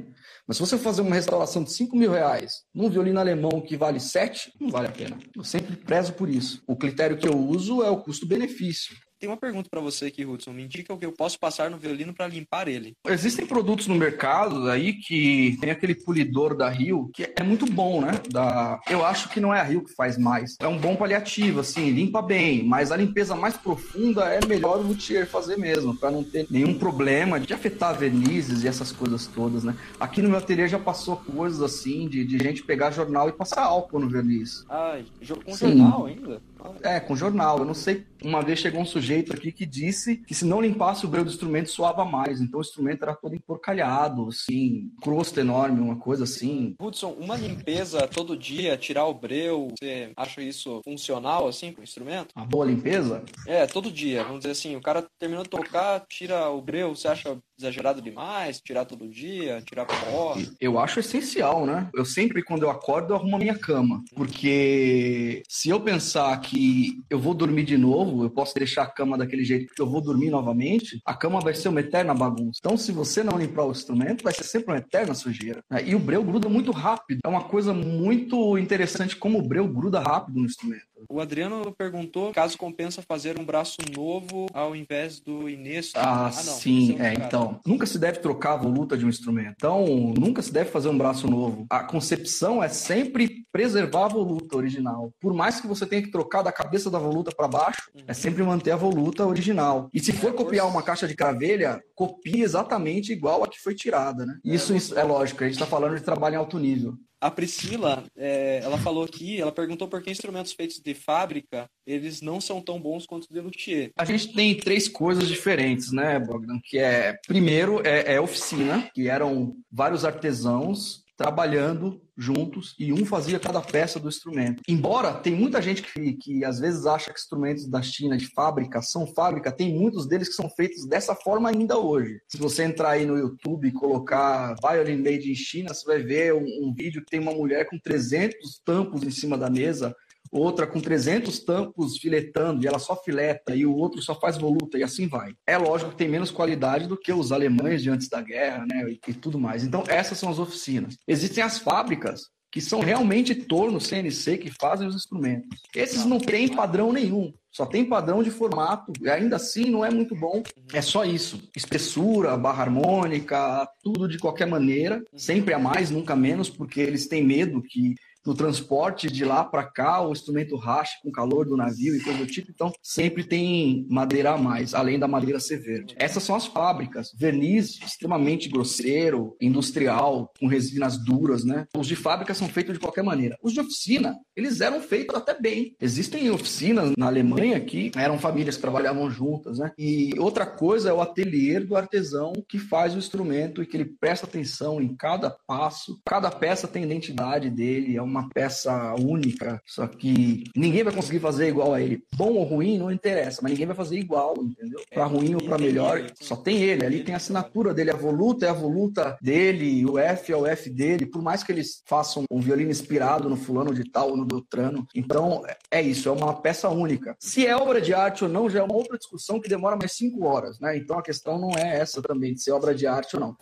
Mas 0.51 0.57
se 0.57 0.63
você 0.63 0.77
fazer 0.77 1.03
uma 1.03 1.15
restauração 1.15 1.63
de 1.63 1.73
5 1.73 1.97
mil 1.97 2.11
reais 2.11 2.65
num 2.75 2.91
violino 2.91 3.21
alemão 3.21 3.61
que 3.61 3.77
vale 3.77 4.01
7, 4.01 4.51
não 4.61 4.69
vale 4.69 4.89
a 4.89 4.91
pena. 4.91 5.17
Eu 5.37 5.45
sempre 5.45 5.77
prezo 5.77 6.13
por 6.15 6.29
isso. 6.29 6.61
O 6.67 6.75
critério 6.75 7.17
que 7.17 7.29
eu 7.29 7.39
uso 7.39 7.85
é 7.85 7.89
o 7.89 8.03
custo-benefício. 8.03 8.97
Tem 9.21 9.29
uma 9.29 9.37
pergunta 9.37 9.69
para 9.71 9.83
você 9.83 10.07
aqui, 10.07 10.25
Hudson. 10.25 10.51
Me 10.51 10.65
indica 10.65 10.95
o 10.95 10.97
que 10.97 11.05
eu 11.05 11.13
posso 11.13 11.39
passar 11.39 11.71
no 11.71 11.77
violino 11.77 12.15
para 12.15 12.27
limpar 12.27 12.67
ele. 12.69 12.97
Existem 13.07 13.47
produtos 13.47 13.87
no 13.87 13.95
mercado 13.95 14.71
aí 14.71 14.95
que 14.95 15.59
tem 15.61 15.71
aquele 15.71 15.95
polidor 15.95 16.57
da 16.57 16.71
Rio 16.71 17.11
que 17.13 17.31
é 17.37 17.43
muito 17.43 17.67
bom, 17.67 18.01
né? 18.01 18.13
Da... 18.31 18.81
Eu 18.89 19.05
acho 19.05 19.29
que 19.29 19.39
não 19.39 19.55
é 19.55 19.61
a 19.61 19.63
Rio 19.63 19.85
que 19.85 19.95
faz 19.95 20.17
mais. 20.17 20.57
É 20.59 20.67
um 20.67 20.79
bom 20.79 20.97
paliativo, 20.97 21.61
assim, 21.61 21.91
limpa 21.91 22.23
bem, 22.23 22.65
mas 22.65 22.91
a 22.91 22.97
limpeza 22.97 23.35
mais 23.35 23.59
profunda 23.59 24.25
é 24.25 24.41
melhor 24.47 24.79
o 24.79 24.85
luthier 24.85 25.27
fazer 25.27 25.59
mesmo, 25.59 25.95
para 25.95 26.11
não 26.11 26.25
ter 26.25 26.47
nenhum 26.51 26.79
problema 26.79 27.39
de 27.39 27.53
afetar 27.53 27.95
vernizes 27.99 28.65
e 28.65 28.69
essas 28.69 28.91
coisas 28.91 29.27
todas, 29.27 29.65
né? 29.65 29.77
Aqui 30.01 30.23
no 30.23 30.31
meu 30.31 30.39
ateliê 30.39 30.67
já 30.67 30.79
passou 30.79 31.19
coisas 31.19 31.61
assim 31.61 32.09
de, 32.09 32.25
de 32.25 32.39
gente 32.39 32.63
pegar 32.63 32.91
jornal 32.91 33.29
e 33.29 33.33
passar 33.33 33.65
álcool 33.65 34.01
no 34.01 34.09
verniz. 34.09 34.65
Ai, 34.67 35.05
com 35.45 35.53
Sim. 35.53 35.77
jornal 35.77 36.07
ainda? 36.07 36.41
É, 36.83 37.01
com 37.01 37.17
jornal. 37.17 37.59
Eu 37.59 37.65
não 37.65 37.75
sei. 37.75 38.07
Uma 38.23 38.43
vez 38.43 38.59
chegou 38.59 38.81
um 38.81 38.87
sujeito 38.87 39.33
aqui 39.33 39.51
que 39.51 39.65
disse 39.65 40.17
que 40.19 40.35
se 40.35 40.45
não 40.45 40.61
limpasse 40.61 41.05
o 41.05 41.09
breu 41.09 41.25
do 41.25 41.31
instrumento, 41.31 41.71
suava 41.71 42.05
mais. 42.05 42.41
Então 42.41 42.59
o 42.59 42.63
instrumento 42.63 43.03
era 43.03 43.15
todo 43.15 43.35
emporcalhado, 43.35 44.29
assim, 44.29 44.91
crosta 45.03 45.41
enorme, 45.41 45.81
uma 45.81 45.97
coisa 45.97 46.25
assim. 46.25 46.75
Hudson, 46.81 47.13
uma 47.19 47.37
limpeza 47.37 48.07
todo 48.07 48.37
dia, 48.37 48.77
tirar 48.77 49.07
o 49.07 49.15
breu, 49.15 49.69
você 49.79 50.13
acha 50.17 50.43
isso 50.43 50.81
funcional, 50.85 51.49
assim, 51.49 51.73
pro 51.73 51.83
instrumento? 51.83 52.29
Uma 52.37 52.47
boa 52.47 52.67
limpeza? 52.67 53.23
É, 53.47 53.67
todo 53.67 53.91
dia. 53.91 54.23
Vamos 54.25 54.41
dizer 54.41 54.53
assim, 54.53 54.77
o 54.77 54.81
cara 54.81 55.07
terminou 55.19 55.45
de 55.45 55.51
tocar, 55.51 56.05
tira 56.09 56.49
o 56.51 56.61
breu, 56.61 56.95
você 56.95 57.09
acha 57.09 57.39
exagerado 57.61 58.01
demais? 58.01 58.61
Tirar 58.61 58.85
todo 58.85 59.09
dia, 59.09 59.63
tirar 59.63 59.87
pó? 59.87 60.37
Eu 60.61 60.79
acho 60.79 61.01
essencial, 61.01 61.67
né? 61.67 61.89
Eu 61.95 62.05
sempre, 62.05 62.43
quando 62.43 62.63
eu 62.63 62.71
acordo, 62.71 63.13
eu 63.13 63.17
arrumo 63.17 63.37
a 63.37 63.39
minha 63.39 63.59
cama. 63.59 64.03
Porque 64.15 65.43
se 65.49 65.69
eu 65.69 65.81
pensar 65.81 66.39
que 66.41 67.03
eu 67.09 67.19
vou 67.19 67.35
dormir 67.35 67.65
de 67.65 67.77
novo, 67.77 68.25
eu 68.25 68.31
posso 68.31 68.55
deixar 68.55 68.83
a 68.83 68.91
cama 68.91 69.19
daquele 69.19 69.45
jeito 69.45 69.67
porque 69.67 69.83
eu 69.83 69.89
vou 69.89 70.01
dormir 70.01 70.31
novamente, 70.31 71.01
a 71.05 71.15
cama 71.15 71.41
vai 71.41 71.55
ser 71.55 71.69
uma 71.69 71.81
eterna 71.81 72.15
bagunça. 72.15 72.59
Então, 72.59 72.77
se 72.77 72.93
você 72.93 73.23
não 73.23 73.39
limpar 73.39 73.65
o 73.65 73.73
instrumento, 73.73 74.25
vai 74.25 74.33
ser 74.33 74.45
sempre 74.45 74.73
uma 74.73 74.79
eterna 74.79 75.15
sujeira. 75.15 75.63
Né? 75.71 75.83
E 75.87 75.95
o 75.95 75.99
breu 75.99 76.25
gruda 76.25 76.49
muito 76.49 76.71
rápido. 76.71 77.21
É 77.25 77.29
uma 77.29 77.45
coisa 77.45 77.73
muito 77.73 78.59
interessante 78.59 79.17
como 79.17 79.39
o 79.39 79.47
breu 79.47 79.69
gruda 79.69 80.01
rápido 80.01 80.41
no 80.41 80.47
instrumento. 80.47 80.90
O 81.09 81.21
Adriano 81.21 81.75
perguntou 81.77 82.33
caso 82.33 82.59
compensa 82.59 83.03
fazer 83.03 83.39
um 83.39 83.45
braço 83.45 83.79
novo 83.95 84.47
ao 84.53 84.75
invés 84.75 85.21
do 85.21 85.49
Inês. 85.49 85.93
Ah, 85.95 86.27
ah 86.27 86.33
sim, 86.33 86.97
é, 87.01 87.15
então. 87.15 87.61
Nunca 87.67 87.87
se 87.87 87.99
deve 87.99 88.19
trocar 88.19 88.55
a 88.55 88.57
voluta 88.57 88.97
de 88.97 89.05
um 89.05 89.09
instrumento. 89.09 89.55
Então, 89.57 89.87
nunca 90.19 90.43
se 90.43 90.53
deve 90.53 90.71
fazer 90.71 90.89
um 90.89 90.99
braço 90.99 91.29
novo. 91.29 91.67
A 91.71 91.83
concepção 91.85 92.63
é 92.63 92.69
sempre 92.69 93.45
preservar 93.53 94.07
a 94.07 94.09
voluta 94.09 94.57
original. 94.57 95.13
Por 95.21 95.33
mais 95.33 95.61
que 95.61 95.67
você 95.67 95.87
tenha 95.87 96.03
que 96.03 96.11
trocar 96.11 96.43
da 96.43 96.53
cabeça 96.53 96.91
da 96.91 96.99
voluta 96.99 97.33
para 97.35 97.49
baixo, 97.49 97.91
uhum. 97.95 98.03
é 98.07 98.13
sempre 98.13 98.43
manter 98.43 98.71
a 98.73 98.77
voluta 98.77 99.27
original. 99.27 99.89
E 99.93 100.01
se 100.01 100.13
for 100.13 100.33
copiar 100.33 100.67
uma 100.67 100.83
caixa 100.83 101.07
de 101.07 101.15
cravelha, 101.15 101.81
copie 101.95 102.43
exatamente 102.43 103.13
igual 103.13 103.45
a 103.45 103.49
que 103.49 103.61
foi 103.61 103.75
tirada, 103.75 104.25
né? 104.25 104.39
Isso, 104.45 104.75
isso 104.75 104.99
é 104.99 105.03
lógico, 105.03 105.43
a 105.43 105.47
gente 105.47 105.55
está 105.55 105.67
falando 105.67 105.97
de 105.97 106.03
trabalho 106.03 106.35
em 106.35 106.39
alto 106.39 106.59
nível. 106.59 106.97
A 107.21 107.31
Priscila, 107.31 108.05
é, 108.17 108.61
ela 108.63 108.79
falou 108.79 109.05
aqui, 109.05 109.41
ela 109.41 109.53
perguntou 109.53 109.87
por 109.87 110.03
que 110.03 110.11
instrumentos 110.11 110.53
feitos 110.53 110.81
de 110.81 110.95
fábrica, 110.95 111.69
eles 111.87 112.23
não 112.23 112.41
são 112.41 112.63
tão 112.63 112.81
bons 112.81 113.05
quanto 113.05 113.31
de 113.31 113.41
luthier. 113.41 113.91
A 113.97 114.05
gente 114.07 114.33
tem 114.33 114.57
três 114.57 114.89
coisas 114.89 115.29
diferentes, 115.29 115.93
né, 115.93 116.19
Bogdan? 116.19 116.59
Que 116.65 116.79
é, 116.79 117.19
primeiro, 117.27 117.87
é, 117.87 118.15
é 118.15 118.21
oficina, 118.21 118.91
que 118.95 119.09
eram 119.09 119.55
vários 119.71 120.05
artesãos 120.05 121.05
trabalhando 121.21 122.01
juntos 122.17 122.75
e 122.79 122.95
um 122.95 123.05
fazia 123.05 123.39
cada 123.39 123.61
peça 123.61 124.01
do 124.01 124.09
instrumento. 124.09 124.63
Embora 124.67 125.13
tem 125.13 125.35
muita 125.35 125.61
gente 125.61 125.83
que, 125.83 126.15
que 126.15 126.43
às 126.47 126.59
vezes 126.59 126.87
acha 126.87 127.13
que 127.13 127.21
instrumentos 127.21 127.69
da 127.69 127.83
China 127.83 128.17
de 128.17 128.27
fábrica 128.33 128.81
são 128.81 129.07
fábrica, 129.07 129.53
tem 129.53 129.79
muitos 129.79 130.09
deles 130.09 130.31
que 130.31 130.35
são 130.35 130.49
feitos 130.49 130.87
dessa 130.87 131.15
forma 131.15 131.51
ainda 131.51 131.77
hoje. 131.77 132.23
Se 132.27 132.39
você 132.39 132.65
entrar 132.65 132.93
aí 132.93 133.05
no 133.05 133.19
YouTube 133.19 133.69
e 133.69 133.73
colocar 133.73 134.55
Violin 134.63 134.97
Made 134.97 135.31
in 135.31 135.35
China, 135.35 135.75
você 135.75 135.85
vai 135.85 136.03
ver 136.03 136.33
um, 136.33 136.47
um 136.63 136.73
vídeo 136.75 137.03
que 137.03 137.11
tem 137.11 137.21
uma 137.21 137.35
mulher 137.35 137.69
com 137.69 137.79
300 137.79 138.63
tampos 138.65 139.03
em 139.03 139.11
cima 139.11 139.37
da 139.37 139.51
mesa 139.51 139.95
outra 140.31 140.67
com 140.67 140.81
300 140.81 141.41
tampos 141.41 141.99
filetando 141.99 142.63
e 142.63 142.67
ela 142.67 142.79
só 142.79 142.97
fileta 142.97 143.55
e 143.55 143.67
o 143.67 143.75
outro 143.75 144.01
só 144.03 144.15
faz 144.15 144.37
voluta 144.37 144.79
e 144.79 144.83
assim 144.83 145.09
vai. 145.09 145.35
É 145.47 145.57
lógico 145.57 145.91
que 145.91 145.97
tem 145.97 146.09
menos 146.09 146.31
qualidade 146.31 146.87
do 146.87 146.97
que 146.97 147.13
os 147.13 147.33
alemães 147.33 147.83
de 147.83 147.91
antes 147.91 148.09
da 148.09 148.21
guerra, 148.21 148.65
né, 148.67 148.91
e, 148.91 149.01
e 149.09 149.15
tudo 149.15 149.39
mais. 149.39 149.65
Então 149.65 149.85
essas 149.89 150.19
são 150.19 150.31
as 150.31 150.39
oficinas. 150.39 150.97
Existem 151.07 151.43
as 151.43 151.59
fábricas 151.59 152.23
que 152.51 152.61
são 152.61 152.81
realmente 152.81 153.35
torno 153.35 153.81
CNC 153.81 154.39
que 154.39 154.51
fazem 154.51 154.87
os 154.89 154.97
instrumentos. 154.97 155.61
Esses 155.75 156.05
não 156.05 156.19
têm 156.19 156.49
padrão 156.49 156.93
nenhum. 156.93 157.33
Só 157.53 157.67
tem 157.67 157.85
padrão 157.85 158.23
de 158.23 158.31
formato, 158.31 158.93
e 159.01 159.09
ainda 159.09 159.37
assim 159.37 159.71
não 159.71 159.85
é 159.85 159.91
muito 159.91 160.15
bom. 160.15 160.43
É 160.73 160.81
só 160.81 161.05
isso. 161.05 161.49
Espessura, 161.55 162.37
barra 162.37 162.63
harmônica, 162.63 163.69
tudo 163.83 164.09
de 164.09 164.19
qualquer 164.19 164.47
maneira. 164.47 165.03
Sempre 165.17 165.53
a 165.55 165.59
mais, 165.59 165.91
nunca 165.91 166.15
menos, 166.15 166.49
porque 166.49 166.81
eles 166.81 167.09
têm 167.09 167.25
medo 167.25 167.63
que 167.63 167.95
no 168.25 168.35
transporte 168.35 169.11
de 169.11 169.25
lá 169.25 169.45
para 169.45 169.65
cá, 169.65 170.01
o 170.01 170.13
instrumento 170.13 170.57
racha 170.57 170.93
com 171.03 171.11
calor 171.11 171.47
do 171.47 171.57
navio 171.57 171.97
e 171.97 172.01
coisa 172.01 172.19
do 172.19 172.27
tipo. 172.27 172.51
Então, 172.51 172.73
sempre 172.83 173.25
tem 173.25 173.87
madeira 173.89 174.33
a 174.33 174.39
mais, 174.39 174.75
além 174.75 174.99
da 174.99 175.09
madeira 175.09 175.41
ser 175.41 175.59
verde. 175.59 175.95
Essas 175.99 176.23
são 176.23 176.37
as 176.37 176.47
fábricas. 176.47 177.11
Verniz 177.17 177.81
extremamente 177.83 178.49
grosseiro, 178.49 179.37
industrial, 179.41 180.33
com 180.39 180.47
resinas 180.47 180.99
duras, 180.99 181.45
né? 181.45 181.67
Os 181.77 181.87
de 181.87 181.97
fábrica 181.97 182.35
são 182.35 182.49
feitos 182.49 182.75
de 182.75 182.81
qualquer 182.81 183.03
maneira. 183.03 183.37
Os 183.43 183.53
de 183.53 183.61
oficina, 183.61 184.17
eles 184.37 184.61
eram 184.61 184.81
feitos 184.81 185.17
até 185.17 185.39
bem. 185.39 185.75
Existem 185.81 186.31
oficinas 186.31 186.93
na 186.97 187.07
Alemanha 187.07 187.59
que 187.61 187.91
eram 187.97 188.19
famílias 188.19 188.57
que 188.57 188.63
trabalhavam 188.63 189.11
juntas, 189.11 189.59
né? 189.59 189.73
E 189.79 190.13
outra 190.19 190.47
coisa 190.47 190.91
é 190.91 190.93
o 190.93 191.01
ateliê 191.01 191.61
do 191.61 191.77
artesão 191.77 192.33
que 192.49 192.59
faz 192.59 192.95
o 192.95 192.99
instrumento 192.99 193.63
e 193.63 193.67
que 193.67 193.77
ele 193.77 193.85
presta 193.85 194.27
atenção 194.27 194.81
em 194.81 194.95
cada 194.95 195.31
passo. 195.31 196.01
Cada 196.07 196.31
peça 196.31 196.69
tem 196.69 196.85
identidade 196.85 197.49
dele, 197.51 197.97
é 197.97 198.03
uma 198.03 198.10
uma 198.11 198.29
peça 198.29 198.95
única, 198.95 199.61
só 199.67 199.87
que 199.87 200.45
ninguém 200.57 200.83
vai 200.83 200.95
conseguir 200.95 201.21
fazer 201.21 201.49
igual 201.49 201.73
a 201.73 201.81
ele. 201.81 202.03
Bom 202.17 202.35
ou 202.35 202.45
ruim, 202.45 202.79
não 202.79 202.91
interessa, 202.91 203.41
mas 203.43 203.53
ninguém 203.53 203.67
vai 203.67 203.77
fazer 203.77 203.99
igual, 203.99 204.35
entendeu? 204.39 204.81
Para 204.93 205.05
ruim 205.05 205.35
ou 205.35 205.43
para 205.43 205.59
melhor, 205.59 206.05
só 206.21 206.37
tem 206.37 206.63
ele. 206.63 206.85
Ali 206.85 207.03
tem 207.03 207.15
a 207.15 207.19
assinatura 207.19 207.73
dele, 207.73 207.91
a 207.91 207.97
voluta 207.97 208.47
é 208.47 208.49
a 208.49 208.55
voluta 208.55 209.17
dele, 209.23 209.87
o 209.87 209.99
F 209.99 210.33
é 210.33 210.37
o 210.37 210.47
F 210.47 210.71
dele, 210.71 211.07
por 211.07 211.23
mais 211.23 211.43
que 211.43 211.53
eles 211.53 211.83
façam 211.87 212.25
um 212.31 212.41
violino 212.41 212.71
inspirado 212.71 213.29
no 213.29 213.37
fulano 213.37 213.75
de 213.75 213.85
tal 213.85 214.11
ou 214.11 214.17
no 214.17 214.27
Beltrano. 214.27 214.87
Então, 214.95 215.43
é 215.71 215.81
isso, 215.81 216.09
é 216.09 216.13
uma 216.13 216.41
peça 216.41 216.69
única. 216.69 217.17
Se 217.19 217.47
é 217.47 217.57
obra 217.57 217.81
de 217.81 217.95
arte 217.95 218.25
ou 218.25 218.31
não, 218.31 218.51
já 218.51 218.61
é 218.61 218.63
uma 218.63 218.75
outra 218.75 218.99
discussão 218.99 219.41
que 219.41 219.49
demora 219.49 219.77
mais 219.77 219.93
cinco 219.93 220.25
horas, 220.25 220.59
né? 220.59 220.77
Então 220.77 220.99
a 220.99 221.03
questão 221.03 221.39
não 221.39 221.51
é 221.57 221.79
essa 221.79 222.03
também, 222.03 222.35
de 222.35 222.43
ser 222.43 222.53
obra 222.53 222.75
de 222.75 222.87
arte 222.87 223.17
ou 223.17 223.21
não. 223.21 223.37